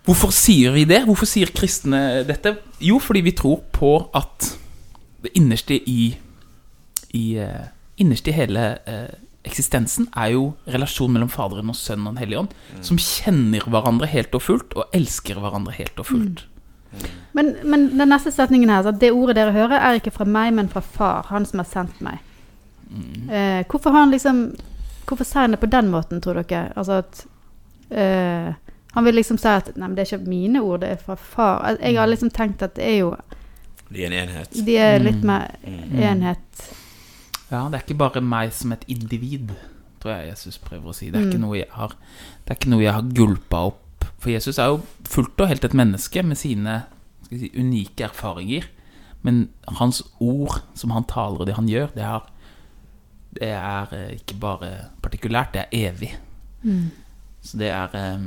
Hvorfor 0.06 0.32
sier 0.34 0.72
vi 0.74 0.88
det? 0.90 1.04
Hvorfor 1.06 1.28
sier 1.30 1.52
kristne 1.54 2.24
dette? 2.26 2.56
Jo, 2.82 2.98
fordi 3.04 3.22
vi 3.22 3.36
tror 3.38 3.60
på 3.76 3.92
at 4.16 4.48
det 5.22 5.36
innerste 5.38 5.76
i, 5.76 6.16
i 7.14 7.26
Innerst 8.00 8.30
i 8.32 8.34
hele 8.34 8.64
eksistensen 9.46 10.08
er 10.18 10.34
jo 10.34 10.44
relasjonen 10.68 11.18
mellom 11.18 11.30
Faderen 11.32 11.70
og 11.70 11.78
Sønnen 11.78 12.08
og 12.08 12.16
Den 12.16 12.24
hellige 12.24 12.40
ånd, 12.40 12.56
som 12.86 12.98
kjenner 12.98 13.68
hverandre 13.70 14.08
helt 14.10 14.34
og 14.36 14.42
fullt, 14.42 14.74
og 14.76 14.96
elsker 14.96 15.40
hverandre 15.40 15.76
helt 15.78 16.00
og 16.00 16.08
fullt. 16.10 16.46
Men, 17.38 17.54
men 17.64 17.86
den 17.98 18.10
neste 18.10 18.32
setningen 18.34 18.70
her, 18.70 18.84
så 18.84 18.92
det 18.92 19.12
ordet 19.14 19.36
dere 19.38 19.54
hører, 19.54 19.78
er 19.78 20.00
ikke 20.00 20.14
fra 20.16 20.26
meg, 20.26 20.54
men 20.58 20.70
fra 20.72 20.82
Far, 20.82 21.28
han 21.30 21.46
som 21.46 21.62
har 21.62 21.70
sendt 21.70 22.02
meg. 22.02 22.24
Eh, 23.30 23.66
hvorfor 23.70 23.94
har 23.94 24.00
han 24.08 24.12
liksom 24.12 24.56
Hvorfor 25.06 25.26
sier 25.26 25.42
han 25.42 25.54
det 25.54 25.60
på 25.62 25.70
den 25.70 25.92
måten, 25.94 26.22
tror 26.22 26.40
dere? 26.42 26.72
Altså 26.76 27.00
at 27.04 27.20
eh, 27.90 28.54
Han 28.94 29.06
vil 29.06 29.16
liksom 29.16 29.38
si 29.38 29.48
at 29.50 29.70
Nei, 29.76 29.88
men 29.88 29.96
det 29.98 30.04
er 30.04 30.16
ikke 30.18 30.30
mine 30.30 30.62
ord, 30.62 30.82
det 30.82 30.90
er 30.90 31.04
fra 31.04 31.16
Far. 31.16 31.78
Jeg 31.78 32.00
har 32.00 32.10
liksom 32.10 32.30
tenkt 32.34 32.66
at 32.66 32.76
det 32.78 32.86
er 32.86 32.98
jo 33.04 33.16
De 33.90 34.04
er 34.04 34.10
en 34.10 34.18
enhet. 34.24 34.54
De 34.66 34.78
er 34.78 35.00
litt 35.02 35.24
mer 35.26 35.54
enhet. 35.66 36.66
Ja, 37.50 37.64
det 37.70 37.80
er 37.80 37.86
ikke 37.86 37.98
bare 37.98 38.22
meg 38.22 38.54
som 38.54 38.74
et 38.76 38.84
individ, 38.88 39.54
tror 40.02 40.14
jeg 40.14 40.28
Jesus 40.30 40.60
prøver 40.62 40.92
å 40.92 40.94
si. 40.94 41.10
Det 41.10 41.18
er, 41.18 41.30
ikke, 41.32 41.42
noe 41.42 41.58
jeg 41.58 41.70
har, 41.74 41.96
det 42.46 42.54
er 42.54 42.60
ikke 42.60 42.70
noe 42.70 42.84
jeg 42.84 42.94
har 42.94 43.08
gulpa 43.18 43.64
opp. 43.72 43.80
For 44.20 44.32
Jesus 44.34 44.60
er 44.60 44.74
jo 44.74 44.82
fullt 45.08 45.40
og 45.42 45.50
helt 45.52 45.66
et 45.66 45.76
menneske 45.78 46.24
med 46.24 46.40
sine 46.40 46.82
si, 47.30 47.50
unike 47.58 48.10
erfaringer. 48.10 48.68
Men 49.22 49.50
hans 49.80 50.02
ord, 50.20 50.62
som 50.76 50.94
han 50.96 51.08
taler, 51.08 51.42
og 51.42 51.48
det 51.48 51.58
han 51.58 51.68
gjør, 51.70 51.92
det 51.96 52.06
er, 52.08 52.32
det 53.36 53.52
er 53.52 53.94
eh, 53.96 54.16
ikke 54.20 54.40
bare 54.40 54.72
partikulært, 55.04 55.54
det 55.56 55.66
er 55.66 55.90
evig. 55.90 56.14
Så 57.42 57.60
det 57.60 57.70
er 57.72 57.96
eh, 57.96 58.26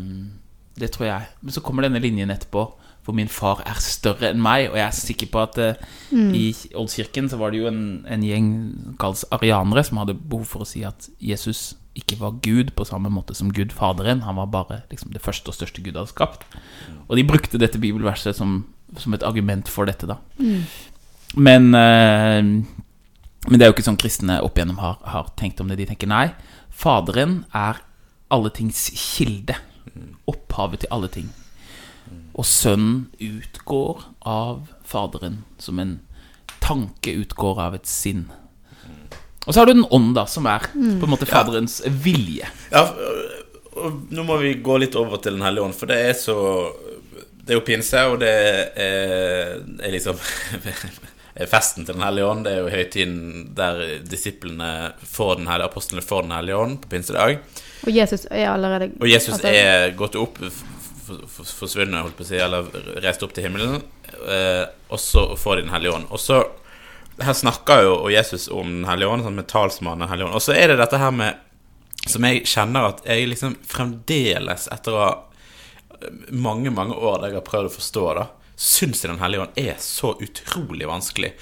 Det 0.81 0.91
tror 0.91 1.05
jeg. 1.07 1.26
Men 1.41 1.52
så 1.52 1.61
kommer 1.61 1.85
denne 1.85 2.00
linjen 2.00 2.31
etterpå. 2.33 2.71
For 3.02 3.12
min 3.12 3.29
far 3.29 3.64
er 3.67 3.81
større 3.83 4.31
enn 4.31 4.41
meg, 4.41 4.69
og 4.71 4.76
jeg 4.79 4.87
er 4.87 4.95
sikker 4.95 5.26
på 5.33 5.41
at 5.43 5.57
mm. 6.14 6.29
i 6.38 6.55
Oldkirken 6.79 7.26
så 7.29 7.37
var 7.37 7.50
det 7.50 7.59
jo 7.59 7.67
en, 7.67 8.05
en 8.07 8.23
gjeng 8.23 8.47
kalt 9.02 9.25
arianere 9.35 9.83
som 9.85 9.99
hadde 9.99 10.14
behov 10.14 10.47
for 10.47 10.62
å 10.62 10.69
si 10.71 10.85
at 10.87 11.09
Jesus 11.19 11.73
ikke 11.99 12.19
var 12.21 12.39
Gud 12.45 12.73
på 12.77 12.87
samme 12.89 13.11
måte 13.13 13.35
som 13.37 13.53
Gud 13.53 13.73
Faderen. 13.77 14.23
Han 14.27 14.39
var 14.41 14.47
bare 14.53 14.83
liksom, 14.91 15.13
det 15.13 15.23
første 15.23 15.53
og 15.53 15.57
største 15.57 15.83
Gud 15.85 15.97
hadde 15.99 16.13
skapt. 16.13 16.47
Og 17.09 17.19
de 17.19 17.27
brukte 17.29 17.61
dette 17.61 17.81
bibelverset 17.81 18.37
som, 18.37 18.63
som 18.97 19.15
et 19.15 19.27
argument 19.27 19.69
for 19.69 19.89
dette, 19.89 20.09
da. 20.09 20.17
Men, 21.37 21.75
eh, 21.75 22.41
men 22.43 23.59
det 23.59 23.65
er 23.65 23.71
jo 23.71 23.77
ikke 23.77 23.87
sånn 23.89 24.01
kristne 24.01 24.41
opp 24.45 24.57
igjennom 24.57 24.81
har, 24.81 24.99
har 25.05 25.33
tenkt 25.37 25.61
om 25.61 25.69
det. 25.69 25.81
De 25.81 25.89
tenker 25.93 26.11
nei, 26.11 26.31
Faderen 26.73 27.43
er 27.53 27.83
alle 28.33 28.51
tings 28.51 28.89
kilde. 28.97 29.59
Opphavet 30.31 30.85
til 30.85 30.93
alle 30.95 31.11
ting. 31.13 31.29
Og 32.33 32.47
Sønnen 32.49 33.11
utgår 33.21 34.07
av 34.25 34.71
Faderen 34.89 35.43
som 35.61 35.81
en 35.83 35.99
tanke 36.63 37.13
utgår 37.21 37.61
av 37.61 37.77
et 37.77 37.89
sinn. 37.91 38.31
Og 39.47 39.55
så 39.55 39.61
har 39.61 39.67
du 39.67 39.75
Den 39.75 39.87
ånd, 39.91 40.15
da, 40.15 40.27
som 40.31 40.47
er 40.47 40.69
på 40.73 41.07
en 41.07 41.13
måte 41.13 41.27
Faderens 41.27 41.81
vilje. 41.87 42.49
Ja, 42.71 42.85
nå 44.13 44.25
må 44.29 44.37
vi 44.43 44.55
gå 44.63 44.77
litt 44.83 44.97
over 44.99 45.23
til 45.23 45.39
Den 45.39 45.47
hellige 45.47 45.69
ånd, 45.69 45.77
for 45.79 45.91
det 45.91 46.01
er 46.11 46.19
så 46.19 46.37
Det 47.43 47.55
er 47.55 47.59
jo 47.59 47.67
pinse, 47.67 48.05
og 48.07 48.21
det 48.23 48.31
er, 48.31 49.57
er 49.83 49.95
liksom 49.95 50.21
festen 51.55 51.87
til 51.87 51.97
Den 51.97 52.05
hellige 52.07 52.29
ånd. 52.29 52.45
Det 52.47 52.55
er 52.55 52.63
jo 52.63 52.71
høytiden 52.71 53.19
der 53.57 53.83
disiplene 54.07 54.93
får 55.03 55.41
Den 55.41 55.51
hellige 55.51 55.73
apostlene 55.73 56.07
får 56.07 56.29
Den 56.29 56.37
hellige 56.39 56.61
ånd 56.67 56.81
på 56.85 56.93
pinsedag. 56.95 57.41
Og 57.83 57.91
Jesus 57.91 58.29
er 58.31 58.53
allerede 58.53 58.93
Og 59.01 59.09
Jesus 59.11 59.35
altså, 59.41 59.51
er 59.51 59.97
gått 59.99 60.15
opp 60.21 60.39
forsvunnet, 61.13 61.99
holdt 62.05 62.17
på 62.17 62.25
å 62.25 62.29
si, 62.29 62.39
eller 62.41 62.69
reist 63.03 63.25
opp 63.27 63.35
til 63.35 63.49
himmelen. 63.49 63.81
Eh, 64.23 64.65
og 64.93 65.01
så 65.03 65.33
får 65.37 65.59
de 65.59 65.65
Den 65.67 65.75
hellige 65.75 65.97
ånd. 65.99 66.07
Og 66.15 66.21
så 66.23 66.45
Her 67.21 67.37
snakker 67.37 67.83
jo 67.85 67.97
Jesus 68.11 68.49
om 68.49 68.71
Den 68.81 68.87
hellige 68.88 69.11
ånd, 69.12 69.25
sånn 69.26 69.37
med 69.37 69.49
talsmannen 69.50 70.07
Den 70.07 70.12
hellige 70.12 70.31
ånd. 70.31 70.38
Og 70.38 70.45
så 70.45 70.54
er 70.57 70.73
det 70.73 70.78
dette 70.81 71.00
her 71.00 71.12
med 71.12 72.07
Som 72.09 72.25
jeg 72.26 72.47
kjenner 72.49 72.88
at 72.88 73.02
jeg 73.07 73.28
liksom 73.31 73.59
fremdeles, 73.69 74.69
etter 74.75 74.97
å 74.97 75.02
ha 75.02 75.11
mange, 76.35 76.73
mange 76.75 76.97
år 76.99 77.21
der 77.23 77.31
jeg 77.31 77.38
har 77.38 77.45
prøvd 77.47 77.69
å 77.69 77.75
forstå 77.76 78.07
da 78.19 78.25
syns 78.62 79.02
jeg 79.02 79.11
Den 79.11 79.23
hellige 79.23 79.47
ånd 79.47 79.59
er 79.59 79.76
så 79.83 80.12
utrolig 80.23 80.87
vanskelig. 80.88 81.33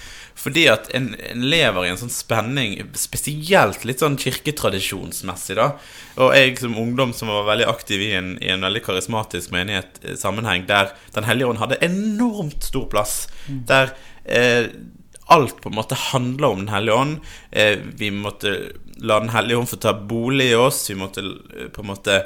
Fordi 0.41 0.65
at 0.73 0.89
en, 0.97 1.11
en 1.19 1.43
lever 1.53 1.85
i 1.85 1.91
en 1.93 1.99
sånn 2.01 2.13
spenning, 2.13 2.79
spesielt 2.97 3.85
litt 3.85 4.01
sånn 4.01 4.17
kirketradisjonsmessig, 4.21 5.59
da. 5.59 5.75
Og 6.17 6.33
jeg 6.37 6.57
som 6.63 6.79
ungdom 6.81 7.13
som 7.17 7.33
var 7.33 7.49
veldig 7.51 7.67
aktiv 7.69 8.07
i 8.07 8.15
en, 8.17 8.33
i 8.41 8.53
en 8.55 8.65
veldig 8.65 8.83
karismatisk 8.87 9.53
menighet 9.53 10.01
eh, 10.05 10.17
sammenheng, 10.21 10.65
der 10.71 10.95
Den 11.17 11.29
hellige 11.29 11.51
ånd 11.51 11.61
hadde 11.61 11.83
enormt 11.85 12.65
stor 12.71 12.89
plass. 12.93 13.27
Der 13.69 13.93
eh, 14.25 14.71
alt 15.31 15.61
på 15.63 15.71
en 15.71 15.79
måte 15.79 15.95
handler 15.95 16.49
om 16.49 16.59
Den 16.65 16.73
hellige 16.75 16.95
ånd. 16.95 17.19
Eh, 17.51 17.79
vi 17.97 18.11
måtte 18.11 18.55
la 18.97 19.21
Den 19.21 19.29
hellige 19.29 19.59
ånd 19.59 19.69
få 19.69 19.77
ta 19.77 19.95
bolig 19.95 20.51
i 20.51 20.55
oss. 20.55 20.91
Vi 20.91 20.99
måtte 20.99 21.21
eh, 21.21 21.69
på 21.73 21.85
en 21.85 21.91
måte 21.93 22.17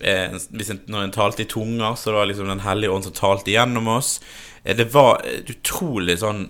eh, 0.00 0.30
en, 0.30 0.80
Når 0.86 1.02
en 1.02 1.14
talte 1.14 1.42
i 1.42 1.50
tunger, 1.50 1.94
så 1.94 2.12
var 2.12 2.20
det 2.20 2.32
liksom 2.32 2.48
Den 2.48 2.66
hellige 2.66 2.90
ånd 2.90 3.04
som 3.04 3.16
talte 3.16 3.50
igjennom 3.50 3.88
oss. 3.88 4.20
Eh, 4.64 4.76
det 4.76 4.92
var 4.94 5.22
et 5.26 5.50
utrolig 5.50 6.18
sånn 6.22 6.46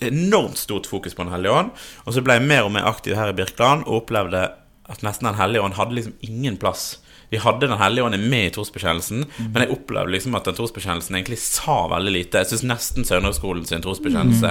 enormt 0.00 0.58
stort 0.58 0.86
fokus 0.86 1.14
på 1.14 1.24
Den 1.24 1.32
hellige 1.32 1.52
ånd. 1.52 1.70
Og 2.04 2.16
så 2.16 2.24
ble 2.24 2.38
jeg 2.38 2.48
mer 2.48 2.66
og 2.66 2.74
mer 2.74 2.88
aktiv 2.88 3.16
her 3.16 3.32
i 3.32 3.36
Birkeland 3.36 3.86
og 3.86 4.02
opplevde 4.02 4.48
at 4.92 5.04
nesten 5.04 5.28
Den 5.30 5.40
hellige 5.40 5.62
ånd 5.62 5.78
hadde 5.78 5.96
liksom 5.96 6.16
ingen 6.20 6.56
plass. 6.56 7.01
Vi 7.32 7.38
hadde 7.40 7.64
Den 7.66 7.78
hellige 7.80 8.04
ånd 8.04 8.18
med 8.28 8.46
i 8.46 8.50
trosbekjennelsen, 8.52 9.22
men 9.54 9.62
jeg 9.62 9.72
opplevde 9.72 10.12
liksom 10.12 10.34
at 10.36 10.44
den 10.44 10.56
trosbekjennelsen 10.58 11.16
egentlig 11.16 11.38
sa 11.40 11.86
veldig 11.88 12.12
lite. 12.12 12.42
Jeg 12.42 12.50
syns 12.50 12.64
nesten 12.68 13.06
Søndagsskolen 13.08 13.64
sin 13.64 13.80
trosbekjennelse, 13.84 14.50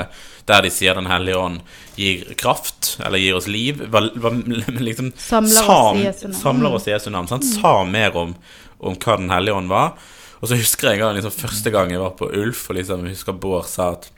der 0.49 0.65
de 0.65 0.71
sier 0.73 0.97
Den 0.97 1.09
hellige 1.11 1.37
ånd 1.37 1.61
gir 1.95 2.23
kraft, 2.41 2.95
eller 3.05 3.21
gir 3.21 3.37
oss 3.37 3.45
liv, 3.51 3.83
var, 3.93 4.09
var 4.15 4.33
liksom 4.89 5.11
Samler 5.13 5.61
sa, 5.61 5.77
oss 5.91 6.01
i 6.01 6.07
Jesu 6.07 6.25
navn. 6.25 6.39
Samler 6.41 6.79
oss 6.79 6.89
i 6.89 6.95
Jesu 6.95 7.09
navn. 7.13 7.29
Sant? 7.29 7.45
Sa 7.45 7.75
mer 7.85 8.17
om, 8.17 8.33
om 8.81 8.97
hva 8.97 9.19
Den 9.21 9.29
hellige 9.29 9.61
ånd 9.61 9.69
var. 9.69 9.93
Og 10.41 10.49
så 10.49 10.57
husker 10.57 10.89
jeg 10.89 10.97
en 10.97 11.05
gang, 11.05 11.15
liksom, 11.19 11.37
første 11.37 11.69
gang 11.69 11.93
jeg 11.93 12.01
var 12.01 12.17
på 12.17 12.31
Ulf, 12.33 12.65
og 12.71 12.79
liksom, 12.79 13.05
jeg 13.05 13.13
husker 13.19 13.37
Bård 13.37 13.69
sa 13.69 13.91
at 13.93 14.09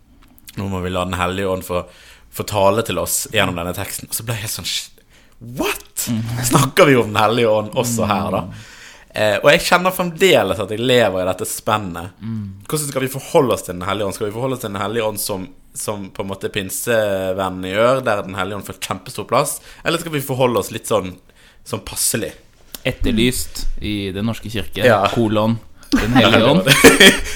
nå 0.56 0.70
må 0.72 0.80
vi 0.86 0.94
la 0.94 1.04
Den 1.04 1.20
hellige 1.20 1.52
ånd 1.52 1.68
få, 1.68 1.84
få 2.32 2.48
tale 2.48 2.88
til 2.88 3.02
oss 3.02 3.26
gjennom 3.34 3.60
denne 3.60 3.76
teksten. 3.76 4.08
Og 4.08 4.16
så 4.16 4.24
ble 4.24 4.40
jeg 4.40 4.56
sånn 4.56 4.70
"Shit, 4.70 5.04
Snakker 6.52 6.90
vi 6.90 6.96
om 7.00 7.12
Den 7.14 7.22
hellige 7.22 7.50
ånd 7.50 7.74
også 7.80 8.08
her, 8.10 8.30
da? 8.34 8.44
Eh, 9.14 9.36
og 9.44 9.50
jeg 9.52 9.62
kjenner 9.68 9.94
fremdeles 9.94 10.62
at 10.64 10.72
jeg 10.74 10.82
lever 10.82 11.22
i 11.22 11.28
dette 11.30 11.46
spennet. 11.46 12.16
Hvordan 12.70 12.88
skal 12.90 13.06
vi 13.06 13.12
forholde 13.14 13.54
oss 13.54 13.68
til 13.68 13.78
Den 13.78 13.86
hellige 13.88 14.08
ånd? 14.08 14.18
Skal 14.18 14.30
vi 14.30 14.36
forholde 14.38 14.58
oss 14.58 14.64
til 14.64 14.74
Den 14.74 14.82
hellige 14.82 15.10
ånd 15.10 15.22
som, 15.22 15.44
som 15.78 16.08
på 16.16 16.26
en 16.26 16.32
måte 16.32 16.50
pinsevennene 16.54 17.76
gjør, 17.76 18.02
der 18.08 18.24
Den 18.26 18.40
hellige 18.40 18.62
ånd 18.62 18.70
får 18.70 18.80
kjempestor 18.82 19.30
plass? 19.30 19.60
Eller 19.84 20.02
skal 20.02 20.16
vi 20.16 20.24
forholde 20.26 20.64
oss 20.64 20.74
litt 20.74 20.90
sånn, 20.90 21.14
sånn 21.68 21.86
passelig? 21.86 22.34
Etterlyst 22.84 23.68
i 23.86 24.12
Den 24.16 24.26
norske 24.28 24.50
kirke. 24.52 24.82
Ja. 24.84 25.04
Kolon 25.14 25.60
Den 25.98 26.18
hellige 26.18 26.50
ånd. 26.52 26.70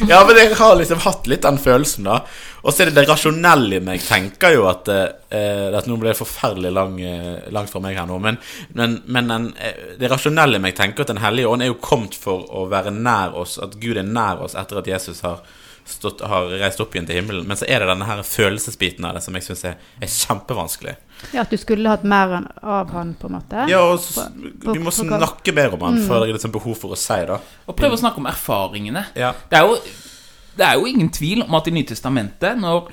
ja, 0.10 0.22
men 0.28 0.40
jeg 0.40 0.54
har 0.60 0.78
liksom 0.80 1.02
hatt 1.06 1.28
litt 1.30 1.46
den 1.46 1.60
følelsen, 1.62 2.08
da. 2.10 2.22
Og 2.68 2.74
så 2.74 2.84
er 2.84 2.90
det 2.90 2.98
det 2.98 3.08
rasjonelle 3.08 3.78
i 3.78 3.84
meg 3.84 4.02
tenker 4.04 4.56
jo 4.58 4.66
at 4.68 4.90
eh, 4.92 5.68
at 5.78 5.88
Nå 5.88 5.96
ble 6.02 6.12
det 6.12 6.20
forferdelig 6.20 6.72
lang, 6.76 6.98
eh, 7.00 7.46
langt 7.54 7.72
fra 7.72 7.82
meg 7.84 7.96
her 8.00 8.08
nå, 8.10 8.18
men, 8.24 8.40
men, 8.76 8.98
men 9.06 9.32
den, 9.32 9.48
eh, 9.62 9.94
det 10.00 10.10
rasjonelle 10.12 10.60
i 10.60 10.64
meg 10.64 10.76
tenker 10.76 11.06
at 11.06 11.14
Den 11.14 11.22
hellige 11.24 11.52
ånd 11.52 11.64
er 11.64 11.72
jo 11.72 11.80
kommet 11.84 12.18
for 12.18 12.48
å 12.50 12.66
være 12.72 12.92
nær 12.96 13.38
oss, 13.40 13.58
at 13.64 13.78
Gud 13.80 14.00
er 14.02 14.08
nær 14.08 14.44
oss 14.44 14.58
etter 14.58 14.82
at 14.82 14.90
Jesus 14.90 15.24
har, 15.28 15.44
stått, 15.90 16.22
har 16.22 16.50
reist 16.62 16.80
opp 16.84 16.94
igjen 16.96 17.08
til 17.10 17.18
himmelen. 17.22 17.46
Men 17.48 17.58
så 17.60 17.66
er 17.68 17.80
det 17.84 17.88
denne 17.90 18.06
her 18.08 18.22
følelsesbiten 18.28 19.06
av 19.08 19.16
det 19.18 19.24
som 19.26 19.34
jeg 19.38 19.46
syns 19.48 19.64
er, 19.70 19.78
er 20.04 20.12
kjempevanskelig. 20.12 20.96
Ja, 21.34 21.42
at 21.46 21.50
du 21.50 21.58
skulle 21.58 21.90
hatt 21.90 22.04
mer 22.06 22.36
av 22.62 22.92
han, 22.94 23.16
på 23.18 23.30
en 23.30 23.38
måte. 23.40 23.64
Ja, 23.72 23.80
og 23.92 24.00
så, 24.04 24.28
på- 24.64 24.74
Vi 24.76 24.80
må 24.84 24.92
snakke 24.94 25.54
mer 25.58 25.74
om 25.74 25.82
han 25.88 25.98
For 26.06 26.20
det 26.22 26.30
er 26.30 26.38
liksom 26.38 26.52
behov 26.54 26.76
for 26.78 26.94
å 26.94 27.00
si 27.00 27.18
det. 27.26 27.40
Og 27.68 27.76
prøve 27.80 27.98
å 27.98 28.02
snakke 28.04 28.22
om 28.22 28.30
erfaringene. 28.30 29.06
Ja. 29.18 29.32
Det 29.50 29.58
er, 29.58 29.66
jo, 29.72 29.80
det 30.60 30.66
er 30.68 30.74
jo 30.78 30.86
ingen 30.92 31.10
tvil 31.10 31.42
om 31.48 31.56
at 31.58 31.68
i 31.68 31.72
Nytestamentet, 31.72 32.60
når 32.62 32.92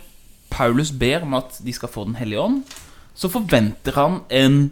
Paulus 0.54 0.90
ber 0.94 1.22
om 1.26 1.34
at 1.34 1.58
de 1.64 1.72
skal 1.74 1.88
få 1.90 2.04
Den 2.06 2.14
hellige 2.16 2.40
ånd, 2.40 2.62
så 3.14 3.28
forventer 3.30 3.92
han 3.98 4.20
en 4.30 4.70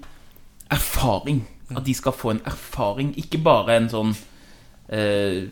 erfaring. 0.70 1.42
At 1.76 1.84
de 1.86 1.94
skal 1.94 2.12
få 2.12 2.30
en 2.34 2.40
erfaring, 2.46 3.14
ikke 3.16 3.38
bare 3.42 3.76
en 3.78 3.88
sånn 3.92 4.14
eh, 4.92 5.48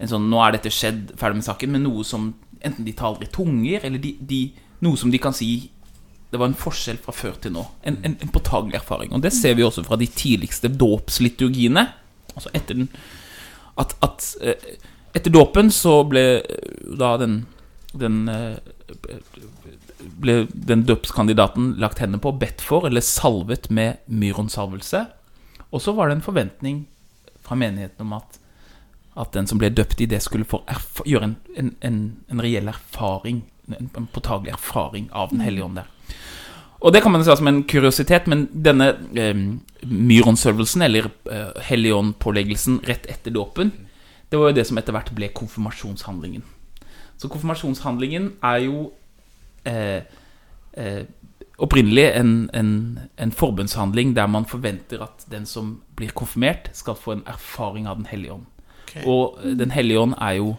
En 0.00 0.08
sånn 0.08 0.30
'nå 0.30 0.40
er 0.46 0.56
dette 0.56 0.72
skjedd, 0.72 1.12
ferdig 1.20 1.40
med 1.40 1.44
saken', 1.44 1.70
men 1.70 1.84
noe 1.84 2.04
som 2.04 2.32
enten 2.60 2.84
de 2.84 2.92
taler 2.96 3.24
i 3.24 3.30
tunger, 3.32 3.84
eller 3.84 3.98
de, 3.98 4.16
de, 4.20 4.40
noe 4.80 4.96
som 4.96 5.10
de 5.10 5.18
kan 5.18 5.32
si 5.36 5.70
det 6.30 6.38
var 6.38 6.46
en 6.46 6.54
forskjell 6.54 6.98
fra 7.02 7.12
før 7.12 7.38
til 7.42 7.52
nå. 7.52 7.64
En, 7.82 7.96
en, 8.06 8.16
en 8.22 8.30
påtagelig 8.30 8.78
erfaring. 8.78 9.12
Og 9.12 9.22
det 9.22 9.32
ser 9.34 9.56
vi 9.58 9.64
også 9.66 9.82
fra 9.82 9.96
de 9.98 10.06
tidligste 10.06 10.70
dåpsliturgiene. 10.70 11.82
Altså 12.36 12.52
etter 12.54 12.78
den 12.78 12.88
At, 13.80 13.96
at 14.02 14.36
eh, 14.42 14.76
etter 15.14 15.32
dåpen 15.32 15.70
så 15.74 16.04
ble 16.06 16.22
eh, 16.38 16.96
da 16.98 17.16
den 17.18 17.46
den 17.92 18.28
eh, 18.28 18.58
ble 20.20 20.46
den 20.52 20.84
døpskandidaten 20.86 21.74
lagt 21.82 21.98
hendene 22.02 22.22
på, 22.22 22.32
bedt 22.38 22.62
for, 22.62 22.86
eller 22.86 23.04
salvet 23.04 23.70
med 23.70 23.98
myronsalvelse. 24.06 25.04
Og 25.70 25.82
så 25.82 25.94
var 25.96 26.08
det 26.08 26.18
en 26.18 26.26
forventning 26.26 26.84
fra 27.46 27.58
menigheten 27.58 28.06
om 28.06 28.16
at, 28.18 28.38
at 29.18 29.32
den 29.34 29.46
som 29.50 29.58
ble 29.58 29.72
døpt 29.74 30.00
i 30.00 30.08
det, 30.10 30.22
skulle 30.22 30.46
få 30.46 30.62
gjøre 31.06 31.30
en, 31.30 31.36
en, 31.56 31.72
en, 31.86 32.00
en 32.30 32.42
reell 32.42 32.68
erfaring, 32.70 33.42
en, 33.70 33.90
en 33.96 34.06
påtagelig 34.12 34.52
erfaring 34.54 35.08
av 35.12 35.32
Den 35.32 35.42
hellige 35.44 35.64
ånd 35.64 35.80
der. 35.80 35.90
Og 36.80 36.94
det 36.94 37.02
kan 37.04 37.12
man 37.12 37.24
si 37.24 37.34
som 37.36 37.48
en 37.50 37.64
kuriositet, 37.68 38.28
men 38.30 38.46
denne 38.52 38.94
eh, 39.18 39.36
myronsølvelsen, 39.84 40.86
eller 40.86 41.10
eh, 41.28 41.60
helligåndpåleggelsen 41.68 42.80
rett 42.88 43.04
etter 43.10 43.34
dåpen, 43.34 43.72
det 44.30 44.38
var 44.38 44.50
jo 44.50 44.56
det 44.56 44.64
som 44.68 44.78
etter 44.78 44.94
hvert 44.94 45.12
ble 45.12 45.28
konfirmasjonshandlingen. 45.36 46.46
Så 47.20 47.28
konfirmasjonshandlingen 47.28 48.30
er 48.46 48.62
jo 48.64 48.86
eh, 49.68 50.06
eh, 50.72 51.02
opprinnelig 51.60 52.06
en, 52.16 52.32
en, 52.56 52.72
en 53.20 53.32
forbundshandling 53.36 54.14
der 54.16 54.30
man 54.32 54.48
forventer 54.48 55.02
at 55.04 55.26
den 55.28 55.44
som 55.46 55.82
blir 55.98 56.14
konfirmert, 56.16 56.70
skal 56.72 56.96
få 56.96 57.18
en 57.18 57.26
erfaring 57.28 57.90
av 57.90 58.00
Den 58.00 58.08
hellige 58.08 58.38
ånd. 58.38 58.46
Og 59.06 59.38
eh, 59.44 59.54
Den 59.58 59.70
hellige 59.70 60.00
ånd 60.00 60.14
er 60.20 60.36
jo 60.38 60.56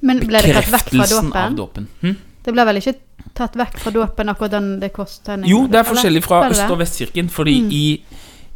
Men 0.00 0.20
ble 0.20 0.40
det 0.42 0.54
tatt 0.54 0.68
vekk 0.68 0.70
fra 0.70 0.78
bekreftelsen 0.78 1.32
av 1.32 1.56
dåpen? 1.56 1.56
dåpen. 1.56 1.88
Hm? 2.02 2.16
Det 2.44 2.52
ble 2.54 2.64
vel 2.68 2.76
ikke 2.80 2.94
tatt 3.34 3.56
vekk 3.58 3.78
fra 3.82 3.90
dåpen, 3.90 4.28
akkurat 4.32 4.50
den 4.54 4.68
det 4.80 4.92
kostet? 4.94 5.42
Jo, 5.46 5.66
det 5.66 5.80
er 5.80 5.84
forskjellig 5.88 6.22
fra 6.24 6.42
Øst- 6.48 6.70
og? 6.70 6.78
Vestkirken. 6.78 7.28
Fordi 7.28 7.60
Mm. 7.60 7.70
i, 7.72 8.02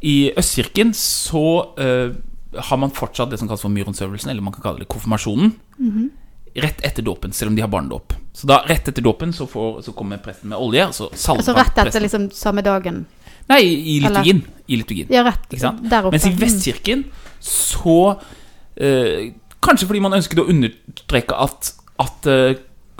i 0.02 0.32
Østkirken 0.38 0.92
så 0.94 1.42
uh, 1.78 2.14
har 2.58 2.76
man 2.78 2.90
fortsatt 2.90 3.30
det 3.30 3.38
som 3.38 3.48
kalles 3.48 3.60
for 3.62 3.68
myronsøvelsen, 3.70 4.30
eller 4.30 4.42
man 4.42 4.52
kan 4.54 4.62
kalle 4.62 4.78
det 4.78 4.88
konfirmasjonen. 4.88 5.52
Mhm. 5.78 6.10
Rett 6.54 6.82
etter 6.84 7.02
dåpen, 7.02 7.32
selv 7.32 7.48
om 7.48 7.54
de 7.56 7.62
har 7.62 7.68
barnedåp. 7.68 8.12
Så 8.34 8.46
da 8.46 8.58
rett 8.68 8.88
etter 8.88 9.02
dåpen 9.02 9.32
så, 9.32 9.46
får, 9.48 9.82
så 9.82 9.92
kommer 9.96 10.18
presten 10.18 10.50
med 10.50 10.58
olje, 10.58 10.86
og 10.86 10.92
så 10.94 11.08
salver 11.14 11.40
Altså 11.40 11.54
rett 11.56 11.78
etter 11.78 12.00
liksom 12.00 12.30
samme 12.30 12.62
dagen? 12.62 13.06
Nei, 13.48 13.62
i 13.64 14.00
liturgien. 14.00 14.42
I 14.68 14.76
liturgien. 14.76 15.08
Ja, 15.10 15.22
rett 15.24 15.48
der 15.50 16.04
oppe. 16.04 16.10
Mens 16.12 16.26
i 16.26 16.30
Mm. 16.30 16.38
Vestkirken 16.38 17.04
så 17.40 18.20
Kanskje 19.62 19.86
fordi 19.86 20.02
man 20.02 20.16
ønsket 20.16 20.42
å 20.42 20.48
understreke 20.50 21.38
at, 21.38 21.72
at, 22.02 22.26
eh, 22.26 22.56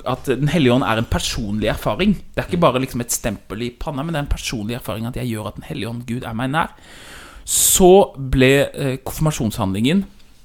at 0.06 0.28
Den 0.30 0.50
hellige 0.52 0.76
ånd 0.76 0.86
er 0.86 1.00
en 1.00 1.08
personlig 1.10 1.70
erfaring. 1.72 2.14
Det 2.34 2.42
er 2.42 2.48
ikke 2.48 2.62
bare 2.62 2.82
liksom 2.82 3.02
et 3.02 3.14
stempel 3.14 3.66
i 3.66 3.70
panna, 3.70 4.02
men 4.02 4.14
det 4.14 4.20
er 4.20 4.26
en 4.26 4.34
personlig 4.34 4.76
erfaring 4.78 5.08
at 5.08 5.18
jeg 5.18 5.32
gjør 5.32 5.50
at 5.50 5.58
Den 5.58 5.66
hellige 5.66 5.90
ånd, 5.90 6.06
Gud, 6.06 6.22
er 6.22 6.38
meg 6.38 6.52
nær. 6.54 6.70
Så 7.44 8.14
ble 8.16 8.52
eh, 8.70 8.96
konfirmasjonshandlingen 9.02 10.04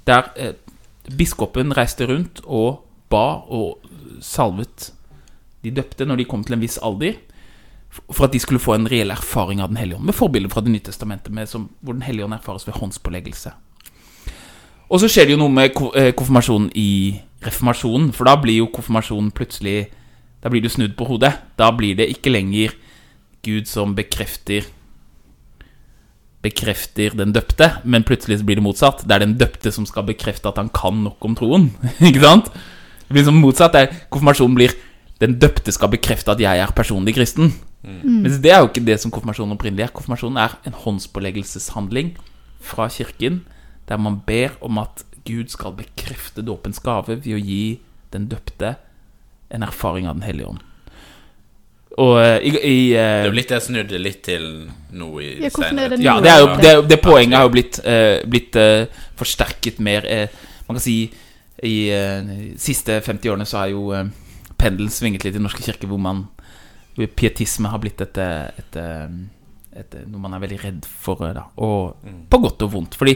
der 0.09 0.31
eh, 0.35 0.55
biskopen 1.17 1.75
reiste 1.77 2.07
rundt 2.09 2.41
og 2.43 2.81
ba 3.11 3.43
og 3.53 3.85
salvet 4.23 4.91
de 5.63 5.71
døpte 5.71 6.05
når 6.07 6.17
de 6.19 6.25
kom 6.25 6.43
til 6.43 6.57
en 6.57 6.63
viss 6.63 6.79
alder, 6.81 7.19
for 8.09 8.25
at 8.25 8.33
de 8.33 8.41
skulle 8.41 8.61
få 8.61 8.73
en 8.75 8.89
reell 8.89 9.13
erfaring 9.13 9.61
av 9.61 9.69
Den 9.69 9.77
hellige 9.77 9.99
ånd. 9.99 10.09
Med 10.09 10.17
forbilder 10.17 10.49
fra 10.49 10.65
Det 10.65 10.73
nye 10.73 10.85
testamentet, 10.89 11.33
med 11.33 11.45
som, 11.49 11.69
hvor 11.81 11.93
Den 11.93 12.01
hellige 12.01 12.25
ånd 12.25 12.33
erfares 12.33 12.65
ved 12.65 12.81
håndspåleggelse. 12.81 13.53
Og 14.87 15.01
så 15.01 15.09
skjer 15.11 15.27
det 15.27 15.35
jo 15.35 15.41
noe 15.41 15.53
med 15.53 15.75
eh, 15.99 16.13
konfirmasjonen 16.15 16.69
i 16.79 17.19
reformasjonen, 17.43 18.11
for 18.15 18.27
da 18.27 18.37
blir 18.39 18.63
jo 18.63 18.71
konfirmasjonen 18.73 19.31
plutselig 19.35 19.91
Da 20.37 20.51
blir 20.53 20.61
det 20.61 20.69
snudd 20.69 20.93
på 20.95 21.07
hodet. 21.09 21.31
Da 21.57 21.71
blir 21.73 21.95
det 21.97 22.05
ikke 22.13 22.29
lenger 22.29 22.75
Gud 23.43 23.65
som 23.67 23.95
bekrefter 23.97 24.67
Bekrefter 26.45 27.15
den 27.17 27.33
døpte, 27.33 27.81
men 27.83 28.05
plutselig 28.05 28.37
så 28.39 28.45
blir 28.45 28.59
det 28.59 28.63
motsatt. 28.63 29.01
Det 29.03 29.15
er 29.15 29.25
den 29.25 29.33
døpte 29.39 29.73
som 29.73 29.87
skal 29.89 30.05
bekrefte 30.05 30.47
at 30.47 30.61
han 30.61 30.69
kan 30.69 31.01
nok 31.03 31.25
om 31.25 31.35
troen. 31.35 31.71
Ikke 32.07 32.21
sant? 32.21 32.51
Det 33.07 33.15
blir 33.15 33.25
som 33.25 33.41
motsatt. 33.41 33.75
Er, 33.75 33.89
konfirmasjonen 34.13 34.55
blir 34.55 34.75
den 35.19 35.39
døpte 35.41 35.73
skal 35.73 35.89
bekrefte 35.89 36.35
at 36.35 36.41
jeg 36.43 36.61
er 36.61 36.73
personlig 36.77 37.15
kristen. 37.17 37.51
Mens 37.87 38.39
det 38.43 38.51
er 38.51 38.61
jo 38.61 38.69
ikke 38.69 38.83
det 38.85 38.97
som 39.01 39.11
konfirmasjonen 39.13 39.55
opprinnelig 39.55 39.87
er. 39.87 39.93
Konfirmasjonen 39.95 40.39
er 40.41 40.57
en 40.67 40.75
håndspåleggelseshandling 40.75 42.15
fra 42.61 42.87
kirken, 42.91 43.41
der 43.87 43.99
man 44.01 44.21
ber 44.27 44.57
om 44.61 44.79
at 44.81 45.03
Gud 45.27 45.51
skal 45.51 45.75
bekrefte 45.75 46.43
dåpens 46.45 46.79
gave 46.83 47.17
ved 47.19 47.35
å 47.35 47.39
gi 47.41 47.79
den 48.13 48.29
døpte 48.31 48.77
en 49.51 49.63
erfaring 49.63 50.07
av 50.07 50.17
Den 50.19 50.27
hellige 50.27 50.53
ånd. 50.53 50.63
Og 51.97 52.13
eh, 52.21 52.37
i, 52.45 52.51
i 52.53 52.79
eh, 52.93 52.99
Det 52.99 53.23
er 53.23 53.29
jo 53.31 53.33
blitt 53.33 53.51
det 53.53 53.61
snudde 53.65 53.99
litt 54.01 54.19
til 54.27 54.43
nå 54.93 55.07
i 55.23 55.29
Ja, 55.41 55.49
senere 55.49 55.95
er 55.95 55.95
tid. 55.95 56.05
Ja, 56.05 56.17
det, 56.21 56.33
er 56.33 56.43
jo, 56.43 56.49
det, 56.61 56.73
det 56.91 56.99
poenget 57.01 57.39
har 57.39 57.47
jo 57.47 57.53
blitt, 57.55 57.79
uh, 57.81 58.19
blitt 58.29 58.59
uh, 58.59 59.05
forsterket 59.17 59.81
mer 59.83 60.05
Uh, 60.05 60.43
Man 60.67 60.77
kan 60.77 60.83
si 60.83 60.97
i 61.63 61.89
de 61.89 62.51
siste 62.61 62.99
50 63.01 63.31
årene 63.31 63.45
så 63.49 63.63
har 63.63 63.69
jo 63.71 63.87
pendelen 64.59 64.91
svinget 64.93 65.23
litt 65.25 65.39
i 65.39 65.41
Norske 65.41 65.63
kirke, 65.65 65.87
hvor 65.89 65.97
man 65.97 66.27
hvor 66.93 67.07
pietisme 67.17 67.71
har 67.71 67.81
blitt 67.81 68.03
et, 68.03 68.19
et, 68.19 68.77
et, 68.77 68.77
et, 69.79 69.95
noe 70.05 70.21
man 70.21 70.35
er 70.35 70.43
veldig 70.43 70.59
redd 70.61 70.85
for, 70.85 71.23
da. 71.33 71.47
Og 71.65 71.95
på 72.29 72.39
godt 72.43 72.65
og 72.67 72.73
vondt. 72.75 72.97
Fordi 72.99 73.15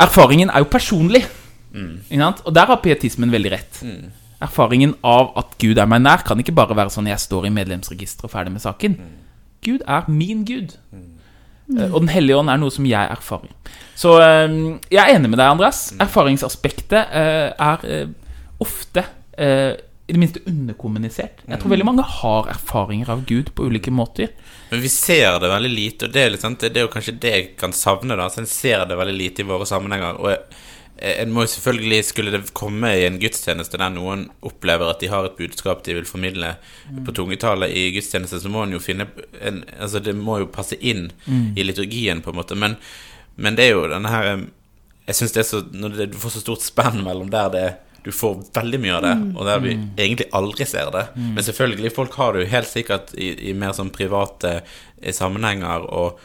erfaringen 0.00 0.50
er 0.50 0.58
jo 0.64 0.68
personlig. 0.70 1.24
Mm. 1.74 2.00
Og 2.44 2.54
der 2.54 2.66
har 2.70 2.76
pietismen 2.82 3.32
veldig 3.32 3.50
rett. 3.52 3.82
Erfaringen 4.42 4.94
av 5.02 5.32
at 5.40 5.54
Gud 5.58 5.78
er 5.78 5.86
meg 5.86 6.02
nær, 6.02 6.22
kan 6.26 6.38
ikke 6.38 6.54
bare 6.54 6.76
være 6.76 6.90
sånn 6.90 7.06
jeg 7.08 7.18
står 7.22 7.46
i 7.48 7.50
medlemsregisteret 7.54 8.24
og 8.28 8.30
ferdig 8.30 8.52
med 8.52 8.60
saken. 8.62 8.96
Gud 9.64 9.80
er 9.88 10.04
min 10.10 10.44
Gud. 10.44 10.76
Eh, 11.78 11.90
Og 11.94 12.00
Den 12.02 12.08
hellige 12.12 12.36
ånd 12.36 12.50
er 12.52 12.58
noe 12.60 12.70
som 12.70 12.84
jeg 12.84 13.08
erfarer. 13.10 13.48
Så 13.96 14.18
eh, 14.20 14.78
jeg 14.92 15.00
er 15.00 15.14
enig 15.16 15.30
med 15.30 15.38
deg, 15.40 15.46
Andreas. 15.54 15.94
Erfaringsaspektet 16.00 17.08
eh, 17.10 17.52
er 17.58 17.86
eh, 17.88 18.06
ofte 18.60 19.04
eh, 19.38 19.72
i 20.06 20.12
det 20.12 20.20
minste 20.20 20.40
underkommunisert. 20.44 21.40
Jeg 21.48 21.60
tror 21.60 21.72
veldig 21.72 21.86
mange 21.88 22.04
har 22.04 22.48
erfaringer 22.52 23.08
av 23.14 23.22
Gud 23.24 23.54
på 23.56 23.70
ulike 23.70 23.92
måter. 23.94 24.34
Men 24.68 24.82
vi 24.84 24.90
ser 24.92 25.38
det 25.40 25.48
veldig 25.48 25.70
lite, 25.72 26.08
og 26.08 26.12
det 26.12 26.24
er, 26.26 26.36
sant, 26.40 26.60
det 26.60 26.76
er 26.76 26.84
jo 26.84 26.92
kanskje 26.92 27.16
det 27.22 27.32
jeg 27.32 27.46
kan 27.60 27.72
savne. 27.72 28.16
da 28.20 28.28
Så 28.28 28.42
En 28.42 28.50
ser 28.50 28.84
det 28.90 28.98
veldig 29.00 29.16
lite 29.16 29.40
i 29.40 29.48
våre 29.48 29.64
sammenhenger. 29.68 30.20
Og 30.20 30.36
en 31.04 31.32
må 31.32 31.46
jo 31.46 31.52
selvfølgelig, 31.54 32.04
Skulle 32.04 32.34
det 32.34 32.52
komme 32.52 32.90
i 32.94 33.06
en 33.06 33.16
gudstjeneste 33.18 33.80
der 33.80 33.94
noen 33.94 34.26
opplever 34.42 34.92
at 34.92 35.00
de 35.00 35.08
har 35.08 35.24
et 35.24 35.38
budskap 35.38 35.82
de 35.84 35.96
vil 35.96 36.04
formidle 36.04 36.54
på 37.06 37.12
tungetale 37.16 37.70
i 37.72 37.90
gudstjeneste, 37.96 38.40
så 38.40 38.52
må 38.52 38.62
en 38.62 38.76
jo 38.76 38.82
finne 38.84 39.08
en, 39.40 39.64
Altså 39.78 40.04
Det 40.04 40.14
må 40.14 40.38
jo 40.38 40.52
passe 40.52 40.76
inn 40.76 41.10
i 41.56 41.64
liturgien, 41.64 42.20
på 42.20 42.30
en 42.30 42.36
måte. 42.36 42.54
Men, 42.54 42.76
men 43.36 43.56
det 43.56 43.70
er 43.70 43.74
jo 43.74 43.88
denne 43.88 44.12
her 44.12 44.30
Jeg 45.06 45.14
syns 45.16 45.32
det 45.32 45.40
er 45.40 45.48
så 45.48 45.64
Når 45.72 45.96
det, 45.96 46.10
du 46.12 46.18
får 46.18 46.36
så 46.36 46.44
stort 46.44 46.62
spenn 46.62 47.02
mellom 47.02 47.32
der 47.32 47.48
det 47.48 47.64
er 47.64 47.74
du 48.04 48.10
får 48.12 48.42
veldig 48.54 48.80
mye 48.80 48.94
av 48.98 49.02
det, 49.02 49.12
og 49.36 49.46
der 49.48 49.58
vi 49.64 49.74
egentlig 49.96 50.26
aldri 50.36 50.66
ser 50.68 50.90
det. 50.92 51.06
Men 51.16 51.42
selvfølgelig, 51.46 51.92
folk 51.96 52.12
har 52.20 52.32
det 52.36 52.44
jo 52.44 52.50
helt 52.52 52.68
sikkert 52.68 53.14
i, 53.16 53.30
i 53.50 53.54
mer 53.56 53.72
sånn 53.72 53.90
private 53.94 54.60
eh, 55.02 55.12
sammenhenger. 55.12 55.86
Og, 55.88 56.18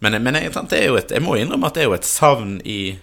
men 0.00 0.16
men 0.22 0.34
jeg, 0.40 0.52
et, 0.54 1.10
jeg 1.10 1.22
må 1.22 1.36
innrømme 1.36 1.66
at 1.68 1.74
det 1.74 1.82
er 1.84 1.90
jo 1.90 1.96
et 1.98 2.08
savn 2.08 2.60
i, 2.64 2.96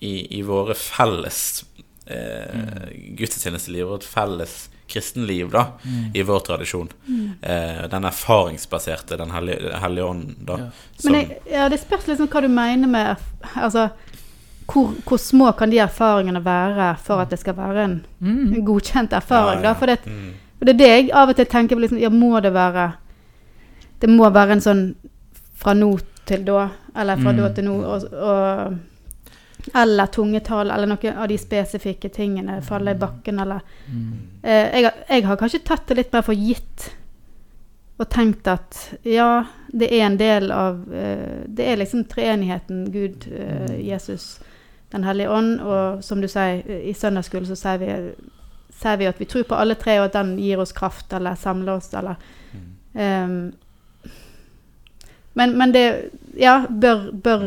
i, 0.00 0.14
i 0.38 0.42
våre 0.46 0.74
felles 0.74 1.64
eh, 2.06 2.88
gudstjenesteliv 3.18 3.88
og 3.90 4.00
et 4.00 4.08
felles 4.08 4.56
kristenliv, 4.86 5.48
da, 5.50 5.64
i 6.14 6.22
vår 6.22 6.44
tradisjon. 6.46 6.88
Eh, 7.42 7.80
den 7.90 8.04
erfaringsbaserte, 8.06 9.16
Den 9.18 9.32
hellige, 9.34 10.04
ånd, 10.04 10.36
da. 10.46 10.70
som- 10.96 11.10
Men 11.12 11.20
jeg, 11.26 11.38
ja, 11.50 11.68
det 11.68 11.80
spørs 11.82 12.06
liksom 12.06 12.28
hva 12.30 12.40
du 12.44 12.48
mener 12.48 12.86
med 12.86 13.16
Altså, 13.56 13.88
hvor, 14.66 14.92
hvor 15.06 15.16
små 15.22 15.52
kan 15.58 15.70
de 15.70 15.78
erfaringene 15.78 16.40
være 16.44 16.96
for 17.02 17.22
at 17.22 17.30
det 17.30 17.38
skal 17.38 17.54
være 17.56 17.84
en, 17.84 17.96
en 18.22 18.64
godkjent 18.66 19.12
erfaring? 19.12 19.62
Ja, 19.62 19.68
ja. 19.68 19.72
Da? 19.72 19.74
For, 19.78 19.86
det, 19.86 19.98
for 20.58 20.64
det 20.64 20.74
er 20.74 20.78
det 20.80 20.88
jeg 20.90 21.10
av 21.14 21.28
og 21.28 21.36
til 21.38 21.46
tenker 21.46 21.76
på. 21.76 21.80
Liksom, 21.84 21.98
ja, 22.02 22.08
må 22.10 22.40
det 22.40 22.52
være 22.54 22.92
Det 24.00 24.10
må 24.10 24.28
være 24.30 24.52
en 24.52 24.60
sånn 24.60 24.82
fra 25.56 25.72
nå 25.74 25.92
til 26.26 26.42
da, 26.44 26.68
eller 26.98 27.16
fra 27.22 27.32
da 27.32 27.48
til 27.54 27.64
nå, 27.64 27.76
og, 27.86 28.02
og 28.12 28.76
eller 29.74 30.06
tungetall, 30.06 30.70
eller 30.70 30.86
noen 30.86 31.16
av 31.18 31.28
de 31.28 31.38
spesifikke 31.38 32.08
tingene 32.14 32.60
falle 32.62 32.92
i 32.92 32.98
bakken, 33.00 33.40
eller 33.42 33.60
eh, 34.42 34.68
jeg, 34.76 34.84
har- 34.84 35.00
jeg 35.08 35.24
har 35.26 35.36
kanskje 35.40 35.62
tatt 35.64 35.86
det 35.88 35.96
litt 35.96 36.12
mer 36.12 36.22
for 36.22 36.34
gitt 36.34 36.90
og 37.98 38.08
tenkt 38.12 38.46
at 38.52 38.76
ja, 39.08 39.44
det 39.72 39.88
er 39.96 40.04
en 40.06 40.18
del 40.20 40.50
av 40.52 40.82
eh, 40.92 41.46
Det 41.48 41.64
er 41.66 41.76
liksom 41.80 42.04
treenigheten 42.04 42.84
Gud, 42.92 43.26
eh, 43.32 43.72
Jesus, 43.88 44.38
Den 44.92 45.04
hellige 45.04 45.30
ånd, 45.30 45.60
og 45.60 46.04
som 46.04 46.20
du 46.22 46.28
sier, 46.28 46.62
i 46.82 46.92
søndagsskolen 46.94 47.46
så 47.46 47.56
sier 47.58 47.78
vi, 47.78 47.86
sier 48.80 48.96
vi 49.00 49.08
at 49.10 49.18
vi 49.20 49.24
tror 49.24 49.42
på 49.48 49.54
alle 49.58 49.74
tre, 49.74 49.98
og 50.00 50.04
at 50.04 50.12
den 50.12 50.36
gir 50.38 50.58
oss 50.62 50.72
kraft, 50.72 51.12
eller 51.12 51.34
samler 51.34 51.72
oss, 51.80 51.88
eller 51.94 52.14
um, 52.94 53.52
men, 55.34 55.58
men 55.58 55.72
det 55.74 55.86
Ja, 56.38 56.62
bør, 56.68 57.10
bør 57.12 57.42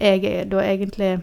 jeg 0.00 0.48
da 0.50 0.60
egentlig 0.64 1.18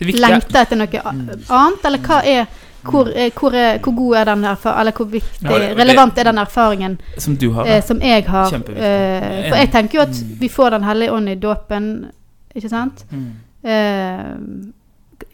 lengte 0.00 0.58
etter 0.64 0.76
noe 0.80 1.00
annet, 1.04 1.84
eller 1.86 1.98
hva 2.02 2.22
er 2.26 2.46
hvor, 2.88 3.04
hvor, 3.36 3.54
er, 3.54 3.78
hvor 3.84 3.92
god 3.94 4.14
er 4.16 4.24
den 4.24 4.44
erfaringen, 4.48 4.80
eller 4.80 4.92
hvor 4.96 5.06
viktig, 5.12 5.42
Ja, 5.50 5.58
det- 5.58 5.76
relevant 5.78 6.18
er 6.18 6.24
den 6.24 6.38
erfaringen 6.38 6.98
som 7.18 7.36
du 7.36 7.50
har. 7.52 7.66
eh, 7.66 7.82
som 7.84 8.00
jeg 8.00 8.24
har. 8.26 8.46
Eh, 8.54 9.48
for 9.48 9.56
jeg 9.56 9.70
tenker 9.72 9.98
jo 9.98 10.02
at 10.02 10.22
vi 10.40 10.48
får 10.48 10.70
Den 10.70 10.84
hellige 10.84 11.12
ånd 11.12 11.28
i 11.28 11.34
dåpen, 11.34 12.06
ikke 12.54 12.68
sant? 12.68 13.04
Mm. 13.10 13.32
Eh, 13.64 14.36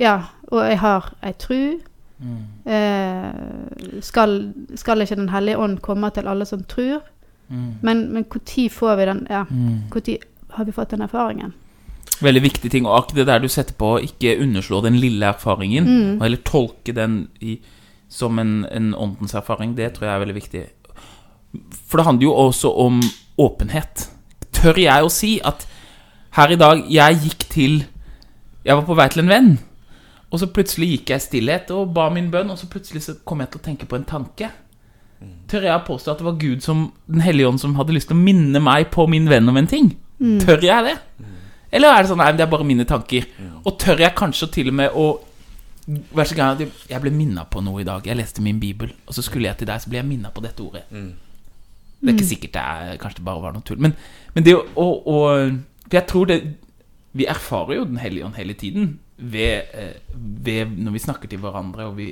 ja, 0.01 0.15
og 0.53 0.63
jeg 0.71 0.79
har 0.81 1.11
ei 1.23 1.33
tru. 1.39 1.81
Mm. 2.19 2.37
Eh, 2.71 4.01
skal, 4.01 4.53
skal 4.79 5.03
ikke 5.03 5.17
Den 5.19 5.29
hellige 5.29 5.59
ånd 5.59 5.81
komme 5.83 6.11
til 6.15 6.29
alle 6.31 6.47
som 6.47 6.63
tror? 6.65 7.03
Mm. 7.49 7.75
Men 7.83 7.97
når 8.15 8.69
får 8.73 8.97
vi 8.97 9.05
den 9.05 9.27
Ja, 9.31 9.45
Mm. 9.51 9.91
når 9.91 10.19
har 10.57 10.65
vi 10.65 10.73
fått 10.73 10.91
den 10.91 11.03
erfaringen? 11.03 11.53
Veldig 12.23 12.43
viktig 12.43 12.71
ting. 12.71 12.87
Og 12.87 12.95
det 13.15 13.27
der 13.27 13.39
du 13.39 13.49
setter 13.49 13.75
på, 13.75 13.97
å 13.97 14.03
ikke 14.03 14.39
underslå 14.41 14.81
den 14.83 14.95
lille 14.97 15.27
erfaringen, 15.27 15.85
Mm. 15.85 16.17
og 16.17 16.23
heller 16.23 16.39
tolke 16.45 16.93
den 16.95 17.29
i, 17.41 17.59
som 18.09 18.39
en, 18.39 18.65
en 18.71 18.95
åndens 18.95 19.35
erfaring, 19.35 19.75
det 19.77 19.95
tror 19.95 20.07
jeg 20.09 20.15
er 20.15 20.25
veldig 20.25 20.35
viktig. 20.35 20.65
For 21.89 21.99
det 21.99 22.07
handler 22.07 22.23
jo 22.23 22.33
også 22.35 22.71
om 22.79 23.01
åpenhet. 23.39 24.09
Tør 24.53 24.79
jeg 24.79 25.03
å 25.05 25.11
si 25.11 25.41
at 25.45 25.67
her 26.31 26.49
i 26.51 26.57
dag 26.57 26.85
Jeg 26.91 27.17
gikk 27.17 27.39
til 27.51 27.85
Jeg 28.65 28.77
var 28.79 28.85
på 28.89 28.97
vei 28.97 29.09
til 29.13 29.23
en 29.25 29.29
venn, 29.33 29.51
og 30.33 30.41
så 30.41 30.47
plutselig 30.51 30.89
gikk 30.91 31.11
jeg 31.13 31.21
i 31.21 31.25
stillhet 31.27 31.71
og 31.75 31.93
ba 31.95 32.09
min 32.11 32.31
bønn, 32.33 32.51
og 32.51 32.59
så 32.59 32.67
plutselig 32.71 33.03
så 33.05 33.15
kom 33.29 33.41
jeg 33.45 33.51
til 33.53 33.61
å 33.61 33.65
tenke 33.67 33.87
på 33.91 33.97
en 33.99 34.07
tanke. 34.09 34.51
Tør 35.49 35.63
jeg 35.69 35.73
å 35.77 35.85
påstå 35.87 36.11
at 36.13 36.19
det 36.21 36.27
var 36.27 36.35
Gud 36.41 36.61
som 36.65 36.81
Den 37.09 37.23
hellige 37.25 37.49
ånd 37.49 37.61
som 37.63 37.75
hadde 37.79 37.95
lyst 37.97 38.11
til 38.11 38.17
å 38.17 38.21
minne 38.25 38.61
meg 38.61 38.91
på 38.93 39.07
min 39.09 39.29
venn 39.31 39.49
om 39.49 39.57
en 39.57 39.67
ting? 39.71 39.93
Tør 40.43 40.61
jeg 40.65 40.85
det? 40.85 40.97
Eller 41.75 41.89
er 41.95 42.03
det 42.05 42.11
sånn 42.11 42.19
Nei, 42.21 42.33
det 42.37 42.45
er 42.45 42.51
bare 42.53 42.65
mine 42.67 42.85
tanker. 42.85 43.25
Og 43.65 43.79
tør 43.81 44.03
jeg 44.05 44.15
kanskje 44.19 44.51
til 44.53 44.69
og 44.73 44.77
med 44.81 44.91
å 44.97 45.07
Vær 46.17 46.25
så 46.25 46.37
god, 46.37 46.63
jeg 46.89 47.01
ble 47.03 47.11
minna 47.13 47.43
på 47.45 47.61
noe 47.61 47.83
i 47.83 47.85
dag. 47.85 48.07
Jeg 48.09 48.17
leste 48.17 48.41
min 48.41 48.57
bibel, 48.61 48.89
og 49.05 49.13
så 49.17 49.21
skulle 49.23 49.51
jeg 49.51 49.59
til 49.61 49.69
deg, 49.69 49.83
så 49.85 49.91
ble 49.93 49.99
jeg 50.01 50.07
minna 50.09 50.31
på 50.33 50.41
dette 50.45 50.63
ordet. 50.65 50.87
Det 52.01 52.09
er 52.09 52.15
ikke 52.17 52.29
sikkert 52.31 52.55
det 52.57 52.63
er 52.65 52.97
Kanskje 53.03 53.19
det 53.21 53.25
bare 53.27 53.43
var 53.43 53.53
noe 53.53 53.65
tull. 53.69 53.81
Men, 53.85 53.93
men 54.35 54.45
det 54.47 54.55
å 54.57 54.63
å- 54.77 55.03
å- 55.05 55.59
For 55.85 55.99
jeg 55.99 56.07
tror 56.09 56.27
det 56.31 56.39
Vi 57.15 57.27
erfarer 57.31 57.77
jo 57.79 57.85
Den 57.87 58.01
hellige 58.03 58.25
ånd 58.27 58.35
hele 58.39 58.55
tiden 58.59 58.99
ved, 59.19 59.69
eh, 59.75 59.97
ved 60.45 60.73
når 60.83 60.93
vi 60.97 61.03
snakker 61.05 61.31
til 61.31 61.39
hverandre, 61.39 61.87
og 61.87 61.97
vi, 61.97 62.09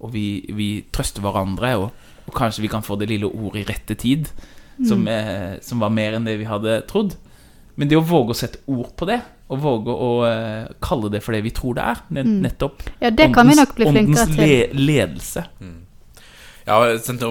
og 0.00 0.12
vi, 0.12 0.24
vi 0.52 0.70
trøster 0.92 1.22
hverandre, 1.24 1.70
og, 1.80 1.92
og 2.28 2.34
kanskje 2.36 2.60
vi 2.66 2.68
kan 2.68 2.82
få 2.84 2.98
det 3.00 3.08
lille 3.08 3.26
ordet 3.30 3.62
i 3.62 3.68
rette 3.72 3.96
tid, 3.96 4.28
som, 4.84 5.06
eh, 5.08 5.56
som 5.64 5.80
var 5.80 5.90
mer 5.94 6.18
enn 6.18 6.24
det 6.28 6.36
vi 6.40 6.44
hadde 6.48 6.82
trodd. 6.90 7.16
Men 7.80 7.88
det 7.88 7.96
å 7.96 8.04
våge 8.04 8.34
å 8.34 8.36
sette 8.36 8.60
ord 8.68 8.90
på 9.00 9.06
det, 9.08 9.20
og 9.48 9.60
våge 9.64 9.94
å 9.96 10.10
eh, 10.28 10.68
kalle 10.84 11.08
det 11.12 11.22
for 11.24 11.32
det 11.32 11.42
vi 11.46 11.50
tror 11.56 11.74
det 11.78 11.84
er, 11.88 12.02
ne- 12.12 12.24
nettopp 12.44 12.82
Ja, 13.00 13.10
det 13.10 13.30
kan 13.34 13.48
vi 13.48 13.56
nok 13.56 13.72
bli 13.78 13.88
flinkere 13.88 14.26
åndens 14.26 14.36
til. 14.36 14.44
le 14.76 14.84
ledelse. 14.92 15.46
Ja, 16.66 16.76
sant, 17.02 17.24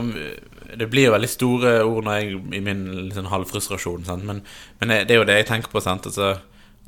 det 0.78 0.88
blir 0.92 1.06
jo 1.10 1.14
veldig 1.14 1.30
store 1.32 1.72
ord 1.86 2.06
når 2.08 2.18
jeg, 2.20 2.40
i 2.58 2.62
min 2.64 2.82
litt 3.06 3.16
sånn 3.18 3.30
halvfrustrasjon, 3.32 4.06
sant? 4.08 4.26
Men, 4.28 4.42
men 4.82 4.94
det 5.06 5.14
er 5.14 5.22
jo 5.22 5.28
det 5.30 5.38
jeg 5.42 5.48
tenker 5.54 5.72
på. 5.72 5.82
Sant? 5.84 6.08
Altså, 6.10 6.34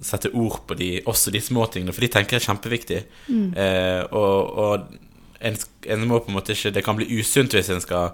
sette 0.02 0.32
ord 0.34 0.62
på 0.68 0.78
de, 0.80 0.90
også 1.10 1.32
de 1.32 1.42
små 1.44 1.66
tingene, 1.72 1.94
for 1.96 2.04
de 2.04 2.12
tenker 2.12 2.38
jeg 2.38 2.44
er 2.44 2.50
kjempeviktig. 2.50 3.02
Eh, 3.30 4.02
og 4.12 4.58
og 4.64 4.88
en, 5.44 5.58
en 5.92 6.08
må 6.08 6.22
på 6.24 6.32
en 6.32 6.38
måte 6.38 6.56
ikke 6.56 6.72
Det 6.72 6.84
kan 6.86 6.96
bli 6.96 7.20
usunt 7.20 7.52
hvis 7.52 7.68
en 7.74 7.82
skal 7.84 8.14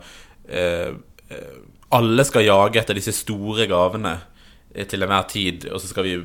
eh, 0.50 0.96
eh, 1.30 1.58
Alle 1.94 2.26
skal 2.26 2.48
jage 2.48 2.82
etter 2.82 2.98
disse 2.98 3.14
store 3.14 3.68
gavene 3.70 4.16
eh, 4.74 4.88
til 4.90 5.06
enhver 5.06 5.28
tid, 5.30 5.68
og 5.70 5.82
så 5.82 5.92
skal 5.92 6.08
vi 6.08 6.20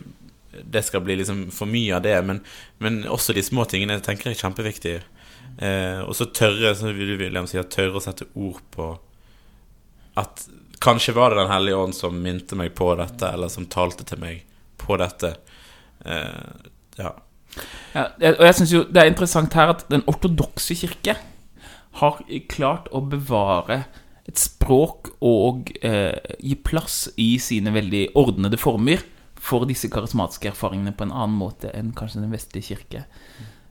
det 0.54 0.84
skal 0.86 1.02
bli 1.02 1.16
liksom 1.18 1.48
for 1.50 1.66
mye 1.66 1.96
av 1.96 2.04
det, 2.04 2.14
men, 2.22 2.36
men 2.78 3.00
også 3.10 3.34
de 3.34 3.42
små 3.42 3.64
tingene 3.66 3.96
tenker 3.98 4.30
jeg 4.30 4.36
er 4.36 4.42
kjempeviktige. 4.44 5.00
Eh, 5.58 5.98
og 6.04 6.14
så 6.14 6.28
tørre, 6.30 6.70
som 6.78 6.94
William 6.94 7.48
sier, 7.50 7.66
tørre 7.66 7.98
å 7.98 8.02
sette 8.04 8.28
ord 8.38 8.60
på 8.70 8.86
at 10.22 10.44
kanskje 10.78 11.16
var 11.16 11.34
det 11.34 11.40
Den 11.42 11.50
hellige 11.50 11.80
ånd 11.82 11.96
som 11.98 12.22
minte 12.22 12.54
meg 12.54 12.70
på 12.78 12.92
dette, 12.94 13.32
eller 13.34 13.50
som 13.50 13.66
talte 13.66 14.06
til 14.06 14.22
meg 14.22 14.44
på 14.84 14.98
dette. 15.00 15.34
Eh, 16.04 16.70
ja. 17.00 17.14
Ja, 17.94 18.08
og 18.34 18.44
jeg 18.48 18.54
synes 18.58 18.72
jo 18.74 18.82
det 18.90 19.02
er 19.02 19.10
interessant 19.12 19.54
her 19.54 19.72
at 19.74 19.84
den 19.90 20.02
ortodokse 20.10 20.74
kirke 20.78 21.16
har 22.00 22.22
klart 22.50 22.88
å 22.90 23.04
bevare 23.06 23.84
et 24.26 24.40
språk 24.40 25.12
og 25.22 25.70
eh, 25.84 26.16
gi 26.40 26.56
plass 26.66 27.04
i 27.20 27.34
sine 27.42 27.74
veldig 27.74 28.08
ordnede 28.18 28.58
former 28.58 29.04
for 29.44 29.66
disse 29.68 29.90
karismatiske 29.92 30.48
erfaringene 30.50 30.94
på 30.96 31.06
en 31.06 31.14
annen 31.14 31.36
måte 31.36 31.70
enn 31.76 31.92
kanskje 31.96 32.24
den 32.24 32.32
vestlige 32.34 32.72
kirke. 32.72 33.04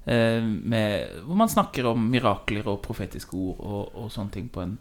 eh, 0.06 0.44
med, 0.44 1.24
hvor 1.26 1.40
man 1.40 1.52
snakker 1.52 1.90
om 1.92 2.08
mirakler 2.12 2.68
og 2.70 2.82
profetiske 2.86 3.36
ord 3.36 3.60
og, 3.60 3.96
og 3.98 4.12
sånne 4.14 4.36
ting 4.36 4.50
på 4.54 4.64
en 4.64 4.78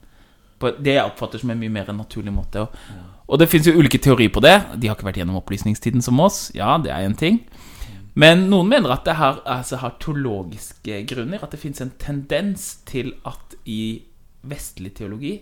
på 0.62 0.72
det 0.78 0.96
jeg 0.96 1.04
oppfatter 1.04 1.42
som 1.42 1.52
en 1.52 1.60
mye 1.60 1.72
mer 1.72 1.90
naturlig 1.96 2.32
måte. 2.34 2.64
Og, 2.64 3.10
og 3.26 3.42
det 3.42 3.50
fins 3.50 3.68
jo 3.68 3.76
ulike 3.76 4.00
teorier 4.02 4.32
på 4.32 4.42
det. 4.44 4.54
De 4.78 4.88
har 4.88 4.96
ikke 4.96 5.10
vært 5.10 5.20
gjennom 5.22 5.40
opplysningstiden 5.42 6.04
som 6.04 6.20
oss. 6.22 6.46
Ja, 6.56 6.76
det 6.82 6.94
er 6.94 7.06
en 7.06 7.18
ting. 7.18 7.42
Men 8.18 8.46
noen 8.50 8.68
mener 8.68 8.92
at 8.92 9.06
det 9.08 9.16
har, 9.16 9.40
altså, 9.48 9.78
har 9.80 9.96
teologiske 10.02 11.02
grunner. 11.08 11.42
At 11.42 11.54
det 11.54 11.62
fins 11.62 11.80
en 11.84 11.94
tendens 12.00 12.74
til 12.88 13.14
at 13.28 13.56
i 13.68 14.02
vestlig 14.42 14.92
teologi 14.98 15.36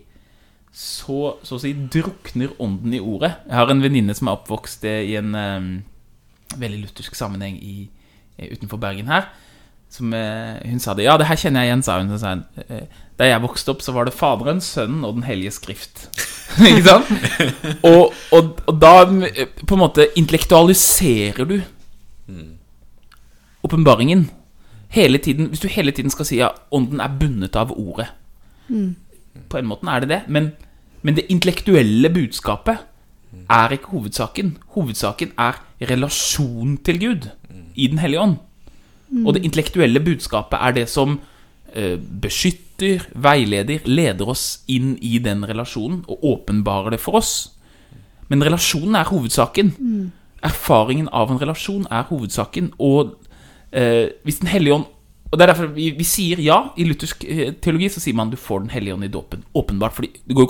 så, 0.70 1.36
så 1.42 1.56
å 1.56 1.60
si 1.60 1.72
drukner 1.74 2.52
ånden 2.62 2.94
i 2.94 3.02
ordet. 3.02 3.32
Jeg 3.48 3.58
har 3.58 3.72
en 3.72 3.82
venninne 3.82 4.14
som 4.14 4.30
er 4.30 4.38
oppvokst 4.38 4.84
eh, 4.86 5.02
i 5.10 5.16
en 5.18 5.34
um, 5.34 5.70
veldig 6.60 6.84
luthersk 6.84 7.16
sammenheng 7.18 7.56
i, 7.58 7.88
eh, 8.38 8.52
utenfor 8.54 8.78
Bergen 8.82 9.10
her. 9.10 9.26
Som, 9.90 10.12
eh, 10.14 10.60
hun 10.70 10.78
sa 10.78 10.94
det. 10.94 11.04
Ja, 11.04 11.16
det 11.18 11.26
her 11.26 11.38
kjenner 11.38 11.64
jeg 11.64 11.72
igjen, 11.72 11.82
sa 11.82 11.98
hun. 11.98 12.10
Så 12.12 12.20
sa 12.22 12.34
hun 12.36 12.44
eh, 12.68 12.86
da 13.18 13.26
jeg 13.26 13.42
vokste 13.42 13.74
opp, 13.74 13.82
så 13.84 13.92
var 13.92 14.06
det 14.06 14.14
Faderen, 14.16 14.62
Sønnen 14.64 15.04
og 15.04 15.18
Den 15.18 15.26
hellige 15.26 15.52
skrift. 15.58 16.06
ikke 16.68 16.84
sant? 16.86 17.10
Og, 17.84 18.14
og, 18.32 18.60
og 18.70 18.78
da 18.80 18.94
eh, 19.28 19.50
på 19.66 19.76
en 19.76 19.82
måte 19.82 20.06
intellektualiserer 20.16 21.48
du 21.48 21.58
åpenbaringen. 23.66 24.30
Hele 24.94 25.18
tiden, 25.18 25.50
hvis 25.50 25.60
du 25.60 25.68
hele 25.68 25.92
tiden 25.92 26.10
skal 26.10 26.26
si 26.26 26.38
ja, 26.38 26.48
ånden 26.74 27.02
er 27.02 27.12
bundet 27.20 27.56
av 27.58 27.72
ordet. 27.74 28.08
På 29.50 29.58
en 29.58 29.68
måte 29.68 29.90
er 29.90 30.00
det 30.00 30.08
det. 30.10 30.20
Men, 30.28 30.52
men 31.02 31.18
det 31.18 31.28
intellektuelle 31.30 32.10
budskapet 32.10 32.86
er 33.50 33.74
ikke 33.74 33.92
hovedsaken. 33.94 34.56
Hovedsaken 34.74 35.34
er 35.38 35.60
relasjon 35.90 36.78
til 36.84 37.00
Gud 37.00 37.28
i 37.74 37.86
Den 37.86 37.98
hellige 37.98 38.20
ånd. 38.20 38.36
Og 39.26 39.34
det 39.34 39.44
intellektuelle 39.44 40.00
budskapet 40.00 40.58
er 40.60 40.74
det 40.76 40.86
som 40.90 41.18
eh, 41.74 41.96
beskytter, 41.98 43.06
veileder, 43.14 43.82
leder 43.84 44.30
oss 44.30 44.62
inn 44.70 44.94
i 45.02 45.18
den 45.22 45.42
relasjonen 45.44 46.04
og 46.08 46.22
åpenbarer 46.24 46.94
det 46.94 47.00
for 47.02 47.18
oss. 47.20 47.32
Men 48.30 48.44
relasjonen 48.46 48.94
er 48.94 49.10
hovedsaken. 49.10 49.74
Erfaringen 50.46 51.10
av 51.12 51.32
en 51.32 51.40
relasjon 51.40 51.86
er 51.90 52.06
hovedsaken. 52.08 52.72
Og 52.78 53.16
eh, 53.72 54.08
hvis 54.24 54.40
Den 54.40 54.48
hellige 54.48 54.74
ånd 54.74 54.84
Og 55.30 55.38
det 55.38 55.44
er 55.44 55.52
derfor 55.52 55.66
vi, 55.74 55.90
vi 55.94 56.04
sier 56.04 56.40
ja. 56.42 56.72
I 56.76 56.84
luthersk 56.84 57.24
eh, 57.24 57.52
teologi 57.62 57.88
så 57.88 58.00
sier 58.02 58.14
man 58.18 58.30
du 58.30 58.36
får 58.36 58.60
Den 58.64 58.70
hellige 58.70 58.94
ånd 58.94 59.04
i 59.04 59.08
dåpen. 59.08 59.44
Åpenbart. 59.54 59.94
fordi 59.94 60.12
det 60.26 60.34
går 60.34 60.42
jo 60.42 60.48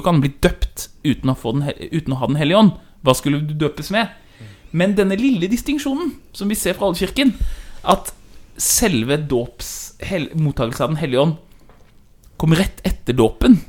ikke 0.00 0.10
an 0.10 0.18
å 0.18 0.26
bli 0.26 0.34
døpt 0.42 0.88
uten 1.04 1.30
å, 1.30 1.34
få 1.34 1.52
den, 1.52 1.70
uten 1.92 2.12
å 2.12 2.18
ha 2.20 2.26
Den 2.26 2.36
hellige 2.36 2.58
ånd. 2.58 2.72
Hva 3.02 3.14
skulle 3.14 3.40
du 3.40 3.54
døpes 3.54 3.90
med? 3.90 4.10
Men 4.72 4.96
denne 4.96 5.18
lille 5.20 5.50
distinksjonen 5.52 6.14
som 6.36 6.48
vi 6.50 6.56
ser 6.58 6.76
fra 6.78 6.88
Allkirken, 6.88 7.34
at 7.82 8.12
selve 8.60 9.18
dåps 9.28 9.94
hel, 10.04 10.30
mottakelse 10.38 10.84
av 10.84 10.94
Den 10.94 11.00
hellige 11.00 11.26
ånd 11.26 11.36
kommer 12.40 12.58
rett 12.58 12.80
etter 12.86 13.14
dåpen? 13.16 13.60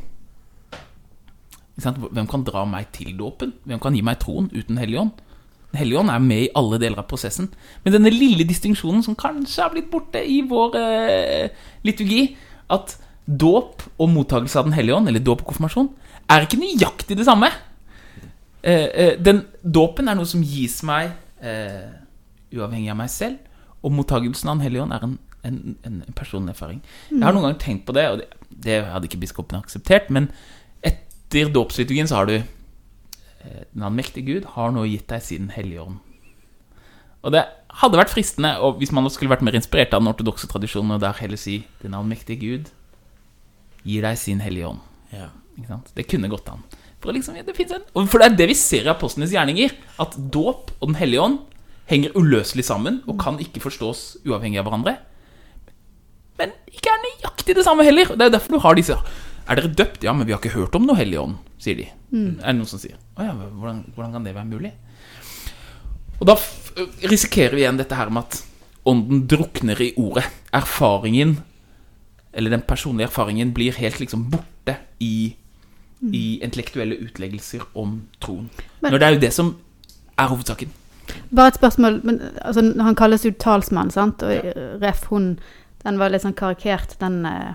Hvem 1.77 2.27
kan 2.29 2.45
dra 2.45 2.63
meg 2.69 2.91
til 2.95 3.13
dåpen? 3.17 3.53
Hvem 3.65 3.81
kan 3.81 3.95
gi 3.95 4.03
meg 4.05 4.19
troen 4.21 4.49
uten 4.53 4.79
hellige 4.81 5.03
ånd? 5.03 5.21
Den 5.73 5.81
hellige 5.81 6.03
ånd 6.03 6.13
er 6.13 6.21
med 6.21 6.43
i 6.43 6.51
alle 6.57 6.77
deler 6.81 7.01
av 7.01 7.07
prosessen. 7.09 7.47
Men 7.81 7.95
denne 7.95 8.13
lille 8.13 8.45
distinksjonen 8.45 9.01
som 9.05 9.17
kanskje 9.17 9.63
har 9.63 9.73
blitt 9.73 9.89
borte 9.89 10.21
i 10.21 10.43
vår 10.45 10.77
eh, 10.77 11.63
liturgi, 11.85 12.27
at 12.73 12.93
dåp 13.25 13.81
og 13.97 14.11
mottakelse 14.13 14.59
av 14.59 14.69
Den 14.69 14.77
hellige 14.77 14.99
ånd, 14.99 15.09
eller 15.09 15.23
dåp 15.23 15.41
og 15.41 15.49
konfirmasjon, 15.49 15.89
er 16.29 16.45
ikke 16.45 16.61
nøyaktig 16.61 17.17
det 17.17 17.25
samme. 17.25 17.49
Eh, 18.63 18.87
eh, 18.95 19.13
den 19.19 19.43
Dåpen 19.63 20.07
er 20.07 20.15
noe 20.15 20.27
som 20.29 20.43
gis 20.43 20.77
meg 20.87 21.11
eh, 21.43 21.91
uavhengig 22.55 22.91
av 22.93 22.99
meg 23.01 23.11
selv, 23.11 23.41
og 23.83 23.91
mottagelsen 23.91 24.49
av 24.49 24.57
Den 24.57 24.65
hellige 24.67 24.85
ånd 24.85 24.95
er 24.95 25.03
en, 25.03 25.17
en, 25.43 25.57
en 25.83 26.15
personlig 26.15 26.53
erfaring. 26.55 26.79
Jeg 27.11 27.25
har 27.25 27.35
noen 27.35 27.49
ganger 27.49 27.59
tenkt 27.59 27.85
på 27.87 27.95
det, 27.97 28.05
og 28.11 28.21
det, 28.21 28.29
det 28.63 28.77
hadde 28.87 29.09
ikke 29.09 29.19
biskopen 29.25 29.59
akseptert, 29.59 30.07
men 30.13 30.29
etter 30.85 31.51
dåpsliturgien 31.51 32.07
så 32.07 32.21
har 32.21 32.31
du 32.31 32.37
Den 33.73 33.83
allmektige 33.83 34.23
Gud 34.23 34.45
har 34.53 34.69
nå 34.71 34.85
gitt 34.87 35.09
deg 35.11 35.19
sin 35.19 35.49
hellige 35.51 35.83
ånd. 35.83 35.97
Og 37.27 37.33
det 37.35 37.41
hadde 37.81 37.99
vært 37.99 38.13
fristende 38.13 38.53
og 38.63 38.77
hvis 38.79 38.93
man 38.95 39.09
skulle 39.11 39.33
vært 39.33 39.43
mer 39.43 39.57
inspirert 39.57 39.91
av 39.91 39.99
den 39.99 40.11
ortodokse 40.13 40.47
tradisjonen, 40.47 40.95
og 40.95 41.01
der 41.03 41.19
heller 41.19 41.39
si 41.39 41.65
Den 41.81 41.97
allmektige 41.97 42.39
Gud 42.39 42.71
gir 43.83 44.07
deg 44.07 44.15
sin 44.15 44.39
hellige 44.39 44.69
ånd. 44.71 44.79
Ja. 45.11 45.27
Det 45.91 46.07
kunne 46.07 46.31
gått 46.31 46.47
an. 46.47 46.63
For, 47.03 47.11
liksom, 47.11 47.35
det 47.35 47.59
en, 47.67 48.07
for 48.07 48.21
det 48.21 48.29
er 48.29 48.37
det 48.39 48.45
vi 48.53 48.55
ser 48.55 48.87
i 48.87 48.91
apostlenes 48.93 49.33
gjerninger. 49.35 49.73
At 49.99 50.15
dåp 50.15 50.71
og 50.79 50.87
Den 50.87 50.95
hellige 50.95 51.21
ånd 51.21 51.41
henger 51.91 52.15
uløselig 52.15 52.63
sammen 52.63 53.01
og 53.11 53.17
kan 53.19 53.41
ikke 53.43 53.59
forstås 53.63 54.23
uavhengig 54.23 54.61
av 54.61 54.69
hverandre. 54.69 54.95
Men 56.39 56.55
ikke 56.71 56.93
er 56.93 57.03
nøyaktig 57.03 57.57
det 57.57 57.65
samme 57.67 57.83
heller. 57.85 58.15
Det 58.15 58.27
er 58.27 58.33
derfor 58.33 58.55
du 58.55 58.63
har 58.63 58.79
disse 58.79 58.95
Er 58.95 59.59
dere 59.59 59.73
døpt? 59.75 60.05
Ja, 60.07 60.13
men 60.15 60.25
vi 60.25 60.31
har 60.31 60.39
ikke 60.39 60.55
hørt 60.55 60.75
om 60.79 60.87
noe 60.87 60.95
hellig 60.95 61.19
ånd, 61.19 61.35
sier 61.59 61.75
de. 61.75 61.89
Er 62.39 62.53
det 62.53 62.57
noen 62.61 62.69
som 62.69 62.79
sier. 62.79 62.95
Å 63.19 63.27
ja, 63.27 63.35
hvordan, 63.35 63.83
hvordan 63.95 64.15
kan 64.15 64.23
det 64.23 64.35
være 64.37 64.47
mulig? 64.47 64.71
Og 66.21 66.29
da 66.29 66.37
risikerer 67.11 67.57
vi 67.57 67.65
igjen 67.65 67.79
dette 67.81 67.97
her 67.99 68.11
med 68.13 68.23
at 68.23 68.39
ånden 68.87 69.25
drukner 69.27 69.79
i 69.83 69.91
ordet. 69.99 70.23
Erfaringen, 70.55 71.37
eller 72.31 72.55
den 72.55 72.63
personlige 72.67 73.09
erfaringen, 73.09 73.51
blir 73.55 73.75
helt 73.75 73.99
liksom 73.99 74.29
borte 74.31 74.77
i, 75.03 75.35
i 76.11 76.39
intellektuelle 76.43 76.95
utleggelser 76.99 77.61
om 77.75 78.01
troen. 78.21 78.49
Men- 78.81 78.91
Når 78.91 78.99
det 78.99 79.07
er 79.07 79.13
jo 79.13 79.19
det 79.19 79.33
som 79.33 79.55
er 80.17 80.27
hovedsaken. 80.27 80.69
Bare 81.35 81.47
et 81.47 81.55
spørsmål. 81.55 82.01
Men, 82.03 82.21
altså, 82.41 82.73
han 82.81 82.95
kalles 82.95 83.25
jo 83.25 83.31
talsmann, 83.31 83.91
sant? 83.91 84.23
Og 84.23 84.31
ref. 84.81 85.03
hun 85.09 85.39
Den 85.83 85.97
var 85.99 86.09
litt 86.09 86.21
sånn 86.21 86.33
karikert, 86.33 86.95
den 86.99 87.25
eh, 87.25 87.53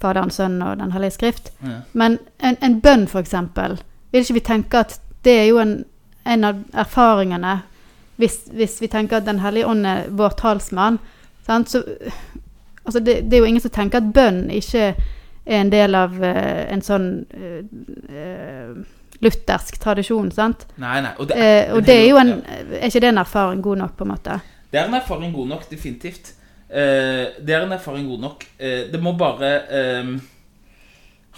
Faderen, 0.00 0.30
Sønnen 0.30 0.62
og 0.62 0.78
Den 0.78 0.92
hellige 0.92 1.10
skrift. 1.10 1.50
Ja. 1.64 1.80
Men 1.92 2.18
en, 2.40 2.56
en 2.62 2.80
bønn, 2.80 3.08
for 3.08 3.18
eksempel, 3.20 3.80
vil 4.12 4.20
ikke 4.22 4.34
vi 4.34 4.40
tenke 4.40 4.78
at 4.78 5.00
det 5.24 5.32
er 5.40 5.46
jo 5.48 5.58
en, 5.58 5.84
en 6.26 6.44
av 6.44 6.56
erfaringene 6.74 7.62
hvis, 8.18 8.38
hvis 8.52 8.80
vi 8.80 8.86
tenker 8.86 9.16
at 9.16 9.26
Den 9.26 9.38
hellige 9.38 9.66
ånd 9.66 9.86
er 9.86 10.06
vår 10.10 10.28
talsmann, 10.38 10.98
sant? 11.46 11.68
så 11.70 11.82
Altså, 12.86 13.00
det, 13.00 13.24
det 13.24 13.34
er 13.34 13.38
jo 13.38 13.44
ingen 13.44 13.60
som 13.60 13.70
tenker 13.70 13.98
at 13.98 14.12
bønn 14.14 14.44
ikke 14.50 14.94
er 15.46 15.60
en 15.60 15.70
del 15.72 15.94
av 15.94 16.16
eh, 16.24 16.66
en 16.74 16.82
sånn 16.82 17.08
eh, 17.30 17.62
eh, 18.10 18.70
luthersk 19.22 19.78
tradisjon, 19.80 20.30
sant? 20.34 20.66
Nei, 20.82 21.00
nei. 21.04 21.12
Og 21.18 21.28
det, 21.30 21.36
Eh, 21.40 21.72
og 21.74 21.84
det 21.86 21.94
er 22.02 22.08
jo 22.10 22.16
en. 22.20 22.32
Er 22.80 22.88
ikke 22.90 23.00
det 23.00 23.08
en 23.14 23.18
erfaring 23.22 23.62
god 23.64 23.78
nok, 23.84 23.96
på 23.96 24.04
en 24.04 24.10
måte? 24.12 24.40
Det 24.72 24.80
er 24.80 24.88
en 24.90 24.94
erfaring 24.98 25.32
god 25.34 25.48
nok, 25.54 25.68
definitivt. 25.70 26.32
Eh, 26.68 27.26
det 27.46 27.54
er 27.54 27.62
en 27.64 27.72
erfaring 27.72 28.08
god 28.10 28.20
nok. 28.26 28.44
Eh, 28.58 28.90
det 28.92 29.00
må 29.02 29.12
bare 29.16 29.52
eh, 29.70 30.10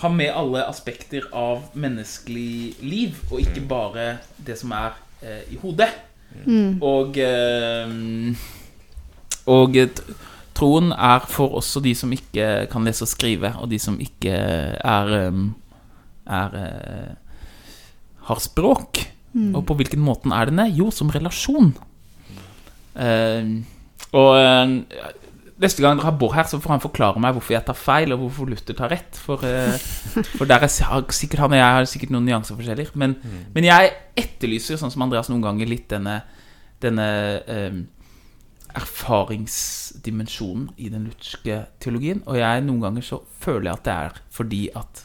ha 0.03 0.09
med 0.09 0.31
alle 0.35 0.65
aspekter 0.67 1.29
av 1.33 1.69
menneskelig 1.75 2.75
liv, 2.83 3.15
og 3.31 3.41
ikke 3.43 3.61
bare 3.69 4.09
det 4.47 4.57
som 4.59 4.73
er 4.73 4.97
eh, 5.23 5.43
i 5.53 5.59
hodet. 5.63 5.91
Og 6.83 7.17
eh, 7.19 7.93
Og 9.49 9.77
eh, 9.77 9.89
t- 9.89 10.15
troen 10.59 10.91
er 10.93 11.25
for 11.31 11.61
også 11.61 11.83
de 11.85 11.95
som 11.97 12.13
ikke 12.15 12.67
kan 12.73 12.87
lese 12.87 13.07
og 13.07 13.13
skrive, 13.13 13.55
og 13.63 13.71
de 13.71 13.79
som 13.83 13.99
ikke 14.03 14.35
er 14.35 15.15
eh, 15.23 15.41
Er 16.29 16.57
eh, 16.61 17.15
har 18.29 18.41
språk. 18.45 19.01
Og 19.39 19.63
på 19.69 19.77
hvilken 19.79 20.03
måte 20.03 20.31
er 20.35 20.51
den 20.51 20.61
det? 20.61 20.73
Jo, 20.77 20.91
som 20.93 21.13
relasjon. 21.13 21.73
Uh, 22.99 23.61
og 24.17 24.31
uh, 24.35 24.71
neste 25.63 25.85
gang 25.85 25.99
dere 25.99 26.09
har 26.09 26.17
Bård 26.19 26.35
her, 26.35 26.49
så 26.49 26.59
får 26.59 26.73
han 26.75 26.83
forklare 26.83 27.21
meg 27.23 27.37
hvorfor 27.37 27.55
jeg 27.55 27.67
tar 27.69 27.79
feil, 27.79 28.15
og 28.15 28.25
hvorfor 28.25 28.51
Luther 28.51 28.75
tar 28.79 28.91
rett. 28.91 29.21
For, 29.21 29.45
uh, 29.45 29.77
for 30.39 30.49
der 30.49 30.67
er 30.67 30.73
sikkert 31.15 31.45
han 31.45 31.55
og 31.55 31.61
jeg 31.61 31.77
har 31.77 31.89
sikkert 31.93 32.15
noen 32.17 32.27
nyanseforskjeller. 32.27 32.91
Men, 32.99 33.15
men 33.55 33.69
jeg 33.69 33.95
etterlyser, 34.19 34.81
sånn 34.81 34.95
som 34.95 35.07
Andreas 35.07 35.31
noen 35.31 35.45
ganger, 35.45 35.71
litt 35.71 35.87
denne, 35.93 36.21
denne 36.83 37.09
erfaringsdimensjonen 38.77 40.71
i 40.77 40.89
den 40.93 41.05
lutherske 41.09 41.67
teologien. 41.81 42.23
Og 42.27 42.39
jeg 42.41 42.65
noen 42.67 42.81
ganger 42.85 43.03
så 43.07 43.23
føler 43.41 43.71
jeg 43.71 43.79
at 43.79 43.85
det 43.87 43.95
er 43.95 44.13
fordi 44.35 44.63
at 44.77 45.05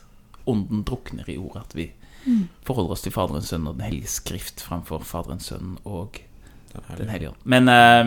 ånden 0.50 0.84
drukner 0.88 1.30
i 1.32 1.38
ordet. 1.40 1.62
At 1.64 1.76
vi 1.78 1.92
forholder 2.68 2.92
oss 2.96 3.04
til 3.06 3.16
Faderens 3.16 3.50
sønn 3.52 3.68
og 3.68 3.76
Den 3.78 3.88
hellige 3.88 4.12
skrift 4.12 4.62
framfor 4.64 5.04
Faderens 5.08 5.46
sønn 5.52 5.78
og 5.84 6.20
Den 6.98 7.10
hellige 7.10 7.30
ånd. 7.30 7.42
Men 7.44 7.70
eh, 7.70 8.06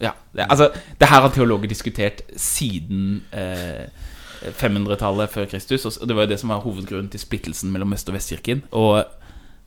ja, 0.00 0.12
det, 0.32 0.46
altså, 0.48 0.70
det 1.00 1.08
her 1.08 1.20
har 1.20 1.32
teologer 1.34 1.68
diskutert 1.68 2.22
siden 2.36 3.22
uh, 3.32 3.84
500-tallet 4.40 5.30
før 5.30 5.44
Kristus. 5.50 5.86
Og 5.86 6.08
det 6.08 6.16
var 6.16 6.24
jo 6.24 6.32
det 6.32 6.40
som 6.40 6.52
var 6.52 6.64
hovedgrunnen 6.64 7.10
til 7.12 7.20
splittelsen 7.20 7.72
mellom 7.72 7.92
Øst- 7.92 8.08
og 8.08 8.16
Vestkirken. 8.16 8.62
Og 8.70 9.04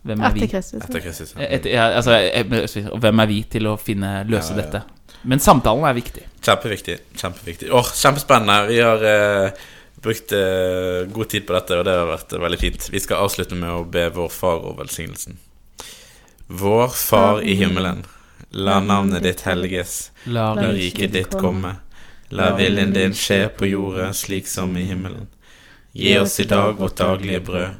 hvem 0.04 0.22
er 0.24 0.34
vi? 0.36 0.44
Etter 0.44 0.52
Kristus. 0.58 0.84
Etter 0.84 1.04
Kristus. 1.04 1.34
ja. 1.38 1.48
Et, 1.58 1.66
ja, 1.72 1.86
altså, 2.00 2.12
eh, 2.20 2.90
hvem 3.04 3.20
er 3.24 3.30
vi 3.32 3.44
til 3.56 3.68
å 3.72 3.78
finne, 3.80 4.24
løse 4.28 4.54
Ja, 4.54 4.58
ja. 4.60 4.64
dette? 4.66 4.84
Men 5.24 5.40
samtalen 5.40 5.86
er 5.88 5.94
viktig. 5.96 6.26
Kjempeviktig. 6.44 6.98
kjempeviktig 7.16 7.70
Åh, 7.72 7.92
Kjempespennende. 7.96 8.58
Vi 8.68 8.80
har 8.84 9.06
eh, 9.08 9.62
brukt 10.04 10.34
eh, 10.36 11.06
god 11.16 11.30
tid 11.32 11.46
på 11.48 11.56
dette, 11.56 11.78
og 11.80 11.86
det 11.88 11.94
har 11.96 12.10
vært 12.10 12.36
veldig 12.44 12.60
fint. 12.60 12.90
Vi 12.92 13.00
skal 13.00 13.24
avslutte 13.24 13.56
med 13.56 13.72
å 13.72 13.86
be 13.88 14.10
vår 14.12 14.30
far 14.36 14.60
over 14.60 14.84
velsignelsen. 14.84 15.38
Vår 16.48 16.88
Far 16.92 17.40
i 17.42 17.56
himmelen. 17.56 18.04
La 18.52 18.80
navnet 18.84 19.24
ditt 19.24 19.42
helliges. 19.48 20.12
La 20.26 20.52
La 20.54 20.68
riket 20.76 21.14
ditt 21.16 21.32
komme. 21.40 21.78
La 22.30 22.52
viljen 22.58 22.92
din 22.94 23.14
skje 23.16 23.48
på 23.58 23.66
jorda 23.72 24.12
slik 24.14 24.48
som 24.48 24.76
i 24.78 24.84
himmelen. 24.90 25.28
Gi 25.94 26.18
oss 26.20 26.40
i 26.40 26.46
dag 26.50 26.76
vårt 26.78 26.98
daglige 26.98 27.40
brød, 27.46 27.80